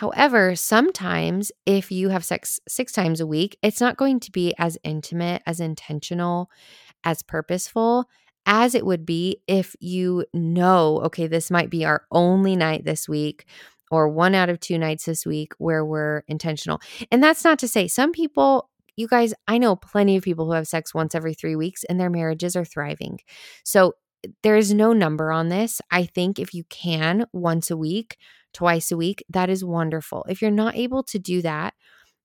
However, 0.00 0.56
sometimes 0.56 1.52
if 1.66 1.92
you 1.92 2.08
have 2.08 2.24
sex 2.24 2.58
six 2.66 2.90
times 2.90 3.20
a 3.20 3.26
week, 3.26 3.58
it's 3.62 3.82
not 3.82 3.98
going 3.98 4.18
to 4.20 4.32
be 4.32 4.54
as 4.56 4.78
intimate, 4.82 5.42
as 5.44 5.60
intentional, 5.60 6.50
as 7.04 7.22
purposeful 7.22 8.08
as 8.46 8.74
it 8.74 8.86
would 8.86 9.04
be 9.04 9.42
if 9.46 9.76
you 9.78 10.24
know, 10.32 11.02
okay, 11.04 11.26
this 11.26 11.50
might 11.50 11.68
be 11.68 11.84
our 11.84 12.06
only 12.10 12.56
night 12.56 12.86
this 12.86 13.10
week 13.10 13.44
or 13.90 14.08
one 14.08 14.34
out 14.34 14.48
of 14.48 14.58
two 14.58 14.78
nights 14.78 15.04
this 15.04 15.26
week 15.26 15.52
where 15.58 15.84
we're 15.84 16.22
intentional. 16.28 16.80
And 17.12 17.22
that's 17.22 17.44
not 17.44 17.58
to 17.58 17.68
say 17.68 17.86
some 17.86 18.12
people, 18.12 18.70
you 18.96 19.06
guys, 19.06 19.34
I 19.48 19.58
know 19.58 19.76
plenty 19.76 20.16
of 20.16 20.24
people 20.24 20.46
who 20.46 20.52
have 20.52 20.66
sex 20.66 20.94
once 20.94 21.14
every 21.14 21.34
three 21.34 21.56
weeks 21.56 21.84
and 21.84 22.00
their 22.00 22.08
marriages 22.08 22.56
are 22.56 22.64
thriving. 22.64 23.18
So 23.64 23.92
there 24.42 24.56
is 24.56 24.74
no 24.74 24.92
number 24.92 25.32
on 25.32 25.48
this. 25.48 25.80
I 25.90 26.04
think 26.04 26.38
if 26.38 26.54
you 26.54 26.64
can 26.64 27.26
once 27.32 27.70
a 27.70 27.76
week, 27.76 28.16
twice 28.52 28.90
a 28.90 28.96
week, 28.96 29.24
that 29.28 29.50
is 29.50 29.64
wonderful. 29.64 30.24
If 30.28 30.42
you're 30.42 30.50
not 30.50 30.76
able 30.76 31.02
to 31.04 31.18
do 31.18 31.42
that, 31.42 31.74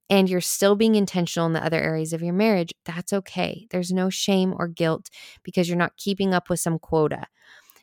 and 0.09 0.29
you're 0.29 0.41
still 0.41 0.75
being 0.75 0.95
intentional 0.95 1.47
in 1.47 1.53
the 1.53 1.65
other 1.65 1.81
areas 1.81 2.13
of 2.13 2.21
your 2.21 2.33
marriage, 2.33 2.73
that's 2.85 3.11
okay. 3.11 3.67
There's 3.71 3.91
no 3.91 4.09
shame 4.09 4.53
or 4.57 4.67
guilt 4.67 5.09
because 5.43 5.67
you're 5.67 5.77
not 5.77 5.97
keeping 5.97 6.33
up 6.33 6.49
with 6.49 6.59
some 6.59 6.77
quota. 6.77 7.25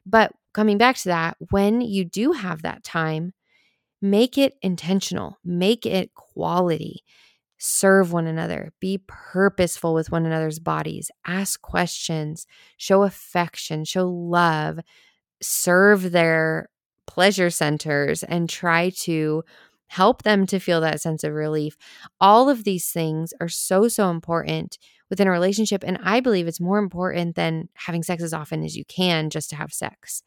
But 0.07 0.33
coming 0.55 0.79
back 0.79 0.97
to 0.99 1.09
that, 1.09 1.37
when 1.51 1.81
you 1.81 2.05
do 2.05 2.33
have 2.33 2.63
that 2.63 2.85
time, 2.85 3.33
make 4.01 4.39
it 4.39 4.55
intentional, 4.63 5.39
make 5.45 5.87
it 5.87 6.15
quality. 6.15 7.03
Serve 7.65 8.13
one 8.13 8.27
another, 8.27 8.73
be 8.81 8.99
purposeful 9.07 9.95
with 9.95 10.11
one 10.11 10.27
another's 10.27 10.59
bodies, 10.59 11.13
ask 11.25 11.63
questions, 11.63 12.45
show 12.77 13.05
affection, 13.05 13.85
show 13.85 14.09
love, 14.09 14.81
serve 15.41 16.11
their 16.11 16.69
pleasure 17.07 17.51
centers 17.51 18.25
and 18.25 18.51
try 18.51 18.91
to 18.91 19.45
help 19.87 20.25
them 20.25 20.45
to 20.45 20.59
feel 20.59 20.81
that 20.81 21.01
sense 21.01 21.23
of 21.23 21.35
relief. 21.35 21.77
All 22.21 22.51
of 22.51 22.65
these 22.65 22.91
things 22.91 23.33
are 23.41 23.49
so, 23.49 23.87
so 23.87 24.11
important 24.11 24.77
within 25.09 25.29
a 25.29 25.31
relationship. 25.31 25.85
And 25.87 26.01
I 26.03 26.19
believe 26.19 26.49
it's 26.49 26.61
more 26.61 26.79
important 26.79 27.37
than 27.37 27.69
having 27.75 28.03
sex 28.03 28.25
as 28.25 28.35
often 28.35 28.65
as 28.65 28.75
you 28.75 28.85
can 28.87 29.31
just 29.31 29.51
to 29.51 29.57
have 29.57 29.73
sex. 29.73 30.25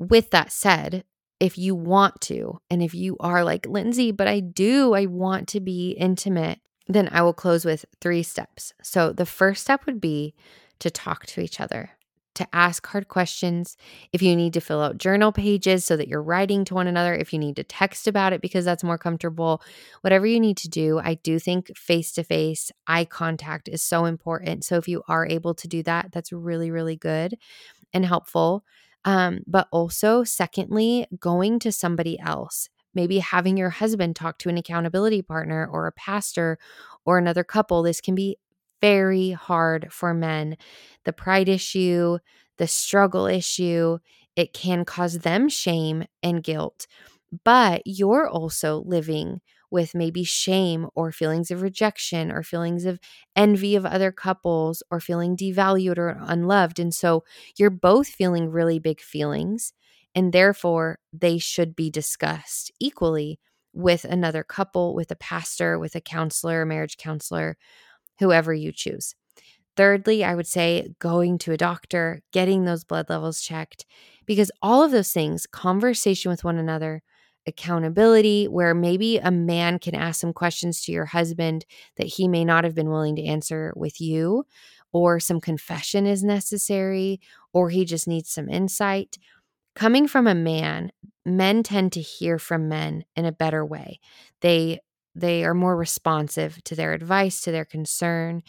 With 0.00 0.30
that 0.30 0.52
said, 0.52 1.04
if 1.38 1.58
you 1.58 1.74
want 1.74 2.18
to, 2.22 2.60
and 2.70 2.82
if 2.82 2.94
you 2.94 3.18
are 3.20 3.44
like, 3.44 3.66
Lindsey, 3.66 4.10
but 4.10 4.26
I 4.26 4.40
do, 4.40 4.94
I 4.94 5.04
want 5.04 5.48
to 5.48 5.60
be 5.60 5.90
intimate, 5.90 6.60
then 6.88 7.08
I 7.12 7.22
will 7.22 7.34
close 7.34 7.64
with 7.64 7.84
three 8.00 8.22
steps. 8.22 8.72
So 8.82 9.12
the 9.12 9.26
first 9.26 9.62
step 9.62 9.86
would 9.86 10.00
be 10.00 10.34
to 10.80 10.90
talk 10.90 11.26
to 11.26 11.40
each 11.40 11.60
other 11.60 11.90
to 12.38 12.46
ask 12.54 12.86
hard 12.86 13.08
questions, 13.08 13.76
if 14.12 14.22
you 14.22 14.36
need 14.36 14.52
to 14.52 14.60
fill 14.60 14.80
out 14.80 14.96
journal 14.96 15.32
pages 15.32 15.84
so 15.84 15.96
that 15.96 16.06
you're 16.06 16.22
writing 16.22 16.64
to 16.64 16.74
one 16.74 16.86
another, 16.86 17.12
if 17.12 17.32
you 17.32 17.38
need 17.38 17.56
to 17.56 17.64
text 17.64 18.06
about 18.06 18.32
it 18.32 18.40
because 18.40 18.64
that's 18.64 18.84
more 18.84 18.96
comfortable, 18.96 19.60
whatever 20.02 20.24
you 20.24 20.38
need 20.38 20.56
to 20.56 20.68
do, 20.68 21.00
I 21.00 21.14
do 21.14 21.40
think 21.40 21.76
face 21.76 22.12
to 22.12 22.22
face 22.22 22.70
eye 22.86 23.04
contact 23.04 23.68
is 23.68 23.82
so 23.82 24.04
important. 24.04 24.64
So 24.64 24.76
if 24.76 24.86
you 24.86 25.02
are 25.08 25.26
able 25.26 25.52
to 25.54 25.66
do 25.66 25.82
that, 25.82 26.12
that's 26.12 26.32
really, 26.32 26.70
really 26.70 26.94
good 26.94 27.36
and 27.92 28.06
helpful. 28.06 28.64
Um, 29.04 29.40
but 29.48 29.66
also, 29.72 30.22
secondly, 30.22 31.06
going 31.18 31.58
to 31.60 31.72
somebody 31.72 32.20
else 32.20 32.68
maybe 32.94 33.18
having 33.18 33.56
your 33.56 33.70
husband 33.70 34.16
talk 34.16 34.38
to 34.38 34.48
an 34.48 34.58
accountability 34.58 35.22
partner 35.22 35.66
or 35.70 35.86
a 35.86 35.92
pastor 35.92 36.58
or 37.04 37.18
another 37.18 37.44
couple. 37.44 37.82
This 37.82 38.00
can 38.00 38.14
be 38.14 38.38
very 38.80 39.30
hard 39.32 39.92
for 39.92 40.14
men. 40.14 40.56
The 41.04 41.12
pride 41.12 41.48
issue, 41.48 42.18
the 42.58 42.66
struggle 42.66 43.26
issue, 43.26 43.98
it 44.36 44.52
can 44.52 44.84
cause 44.84 45.18
them 45.18 45.48
shame 45.48 46.04
and 46.22 46.42
guilt. 46.42 46.86
But 47.44 47.82
you're 47.84 48.28
also 48.28 48.82
living 48.86 49.40
with 49.70 49.94
maybe 49.94 50.24
shame 50.24 50.86
or 50.94 51.12
feelings 51.12 51.50
of 51.50 51.60
rejection 51.60 52.32
or 52.32 52.42
feelings 52.42 52.86
of 52.86 52.98
envy 53.36 53.76
of 53.76 53.84
other 53.84 54.10
couples 54.10 54.82
or 54.90 54.98
feeling 54.98 55.36
devalued 55.36 55.98
or 55.98 56.18
unloved. 56.22 56.78
And 56.78 56.94
so 56.94 57.24
you're 57.58 57.68
both 57.68 58.08
feeling 58.08 58.48
really 58.50 58.78
big 58.78 59.00
feelings, 59.00 59.74
and 60.14 60.32
therefore 60.32 60.98
they 61.12 61.38
should 61.38 61.76
be 61.76 61.90
discussed 61.90 62.72
equally 62.80 63.38
with 63.72 64.04
another 64.04 64.42
couple, 64.42 64.94
with 64.94 65.10
a 65.10 65.16
pastor, 65.16 65.78
with 65.78 65.94
a 65.94 66.00
counselor, 66.00 66.64
marriage 66.64 66.96
counselor, 66.96 67.56
whoever 68.18 68.52
you 68.52 68.72
choose. 68.72 69.14
Thirdly, 69.76 70.24
I 70.24 70.34
would 70.34 70.46
say 70.46 70.88
going 70.98 71.38
to 71.38 71.52
a 71.52 71.56
doctor, 71.56 72.20
getting 72.32 72.64
those 72.64 72.82
blood 72.82 73.08
levels 73.08 73.40
checked, 73.40 73.86
because 74.26 74.50
all 74.60 74.82
of 74.82 74.90
those 74.90 75.12
things, 75.12 75.46
conversation 75.46 76.30
with 76.30 76.42
one 76.42 76.58
another, 76.58 77.02
accountability, 77.46 78.48
where 78.48 78.74
maybe 78.74 79.18
a 79.18 79.30
man 79.30 79.78
can 79.78 79.94
ask 79.94 80.20
some 80.20 80.32
questions 80.32 80.82
to 80.82 80.92
your 80.92 81.06
husband 81.06 81.64
that 81.96 82.08
he 82.08 82.26
may 82.26 82.44
not 82.44 82.64
have 82.64 82.74
been 82.74 82.90
willing 82.90 83.14
to 83.16 83.24
answer 83.24 83.72
with 83.76 84.00
you, 84.00 84.44
or 84.92 85.20
some 85.20 85.40
confession 85.40 86.06
is 86.06 86.24
necessary, 86.24 87.20
or 87.52 87.70
he 87.70 87.84
just 87.84 88.08
needs 88.08 88.30
some 88.30 88.48
insight. 88.48 89.16
Coming 89.78 90.08
from 90.08 90.26
a 90.26 90.34
man, 90.34 90.90
men 91.24 91.62
tend 91.62 91.92
to 91.92 92.00
hear 92.00 92.40
from 92.40 92.68
men 92.68 93.04
in 93.14 93.24
a 93.24 93.30
better 93.30 93.64
way. 93.64 94.00
They 94.40 94.80
they 95.14 95.44
are 95.44 95.54
more 95.54 95.76
responsive 95.76 96.62
to 96.64 96.74
their 96.74 96.92
advice, 96.94 97.42
to 97.42 97.52
their 97.52 97.64
concern 97.64 98.42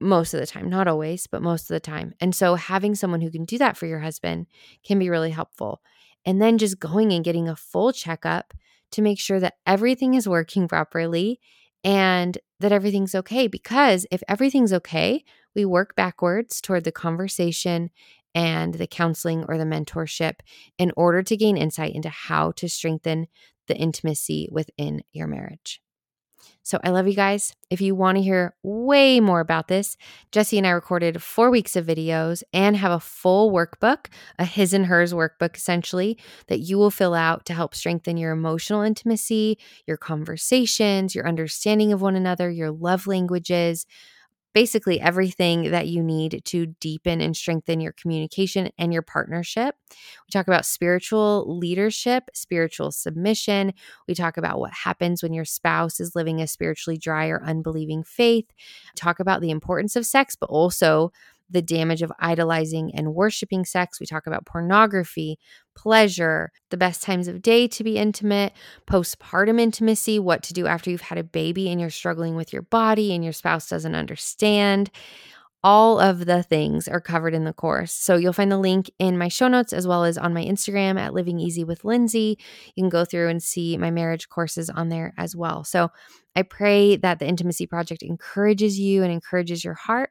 most 0.00 0.32
of 0.32 0.38
the 0.38 0.46
time, 0.46 0.70
not 0.70 0.86
always, 0.86 1.26
but 1.26 1.42
most 1.42 1.62
of 1.62 1.74
the 1.74 1.80
time. 1.80 2.14
And 2.20 2.36
so 2.36 2.54
having 2.54 2.94
someone 2.94 3.20
who 3.20 3.32
can 3.32 3.44
do 3.44 3.58
that 3.58 3.76
for 3.76 3.86
your 3.86 3.98
husband 3.98 4.46
can 4.86 5.00
be 5.00 5.10
really 5.10 5.32
helpful. 5.32 5.80
And 6.24 6.40
then 6.40 6.56
just 6.56 6.78
going 6.78 7.12
and 7.12 7.24
getting 7.24 7.48
a 7.48 7.56
full 7.56 7.92
checkup 7.92 8.54
to 8.92 9.02
make 9.02 9.18
sure 9.18 9.40
that 9.40 9.54
everything 9.66 10.14
is 10.14 10.28
working 10.28 10.68
properly 10.68 11.40
and 11.82 12.38
that 12.60 12.70
everything's 12.70 13.16
okay. 13.16 13.48
Because 13.48 14.06
if 14.12 14.22
everything's 14.28 14.72
okay, 14.72 15.24
we 15.56 15.64
work 15.64 15.96
backwards 15.96 16.60
toward 16.60 16.84
the 16.84 16.92
conversation 16.92 17.90
and 18.34 18.74
the 18.74 18.86
counseling 18.86 19.44
or 19.48 19.58
the 19.58 19.64
mentorship 19.64 20.34
in 20.78 20.92
order 20.96 21.22
to 21.22 21.36
gain 21.36 21.56
insight 21.56 21.94
into 21.94 22.08
how 22.08 22.52
to 22.52 22.68
strengthen 22.68 23.26
the 23.68 23.76
intimacy 23.76 24.48
within 24.50 25.02
your 25.12 25.26
marriage. 25.26 25.80
So 26.62 26.78
I 26.82 26.90
love 26.90 27.06
you 27.06 27.14
guys. 27.14 27.54
If 27.70 27.80
you 27.80 27.94
want 27.94 28.16
to 28.16 28.22
hear 28.22 28.54
way 28.62 29.20
more 29.20 29.40
about 29.40 29.68
this, 29.68 29.96
Jesse 30.32 30.58
and 30.58 30.66
I 30.66 30.70
recorded 30.70 31.22
four 31.22 31.50
weeks 31.50 31.76
of 31.76 31.86
videos 31.86 32.42
and 32.52 32.76
have 32.76 32.92
a 32.92 33.00
full 33.00 33.52
workbook, 33.52 34.06
a 34.38 34.44
his 34.44 34.72
and 34.72 34.86
hers 34.86 35.12
workbook 35.12 35.56
essentially, 35.56 36.18
that 36.48 36.60
you 36.60 36.78
will 36.78 36.90
fill 36.90 37.14
out 37.14 37.44
to 37.46 37.54
help 37.54 37.74
strengthen 37.74 38.16
your 38.16 38.32
emotional 38.32 38.82
intimacy, 38.82 39.58
your 39.86 39.96
conversations, 39.96 41.14
your 41.14 41.28
understanding 41.28 41.92
of 41.92 42.00
one 42.02 42.16
another, 42.16 42.50
your 42.50 42.70
love 42.70 43.06
languages, 43.06 43.86
basically 44.54 45.00
everything 45.00 45.72
that 45.72 45.88
you 45.88 46.02
need 46.02 46.42
to 46.44 46.66
deepen 46.80 47.20
and 47.20 47.36
strengthen 47.36 47.80
your 47.80 47.92
communication 47.92 48.70
and 48.78 48.92
your 48.92 49.02
partnership. 49.02 49.74
We 49.90 50.30
talk 50.32 50.46
about 50.46 50.64
spiritual 50.64 51.58
leadership, 51.58 52.30
spiritual 52.32 52.92
submission. 52.92 53.74
We 54.06 54.14
talk 54.14 54.36
about 54.36 54.60
what 54.60 54.72
happens 54.72 55.22
when 55.22 55.34
your 55.34 55.44
spouse 55.44 55.98
is 55.98 56.14
living 56.14 56.40
a 56.40 56.46
spiritually 56.46 56.96
dry 56.96 57.26
or 57.28 57.42
unbelieving 57.42 58.04
faith. 58.04 58.46
Talk 58.94 59.18
about 59.18 59.40
the 59.40 59.50
importance 59.50 59.96
of 59.96 60.06
sex, 60.06 60.36
but 60.36 60.48
also 60.48 61.12
the 61.54 61.62
damage 61.62 62.02
of 62.02 62.12
idolizing 62.18 62.90
and 62.94 63.14
worshiping 63.14 63.64
sex. 63.64 63.98
We 63.98 64.06
talk 64.06 64.26
about 64.26 64.44
pornography, 64.44 65.38
pleasure, 65.74 66.50
the 66.70 66.76
best 66.76 67.02
times 67.02 67.28
of 67.28 67.40
day 67.40 67.68
to 67.68 67.84
be 67.84 67.96
intimate, 67.96 68.52
postpartum 68.86 69.60
intimacy, 69.60 70.18
what 70.18 70.42
to 70.42 70.52
do 70.52 70.66
after 70.66 70.90
you've 70.90 71.00
had 71.00 71.16
a 71.16 71.24
baby 71.24 71.70
and 71.70 71.80
you're 71.80 71.90
struggling 71.90 72.34
with 72.34 72.52
your 72.52 72.62
body 72.62 73.14
and 73.14 73.24
your 73.24 73.32
spouse 73.32 73.68
doesn't 73.68 73.94
understand. 73.94 74.90
All 75.62 75.98
of 75.98 76.26
the 76.26 76.42
things 76.42 76.88
are 76.88 77.00
covered 77.00 77.32
in 77.32 77.44
the 77.44 77.54
course. 77.54 77.92
So 77.92 78.16
you'll 78.16 78.34
find 78.34 78.52
the 78.52 78.58
link 78.58 78.90
in 78.98 79.16
my 79.16 79.28
show 79.28 79.48
notes 79.48 79.72
as 79.72 79.86
well 79.86 80.04
as 80.04 80.18
on 80.18 80.34
my 80.34 80.44
Instagram 80.44 81.00
at 81.00 81.14
Living 81.14 81.38
Easy 81.38 81.64
with 81.64 81.86
Lindsey. 81.86 82.36
You 82.74 82.82
can 82.82 82.90
go 82.90 83.06
through 83.06 83.28
and 83.30 83.42
see 83.42 83.78
my 83.78 83.90
marriage 83.90 84.28
courses 84.28 84.68
on 84.68 84.90
there 84.90 85.14
as 85.16 85.34
well. 85.34 85.64
So 85.64 85.90
I 86.36 86.42
pray 86.42 86.96
that 86.96 87.18
the 87.18 87.26
Intimacy 87.26 87.66
Project 87.66 88.02
encourages 88.02 88.78
you 88.78 89.04
and 89.04 89.10
encourages 89.10 89.64
your 89.64 89.74
heart 89.74 90.10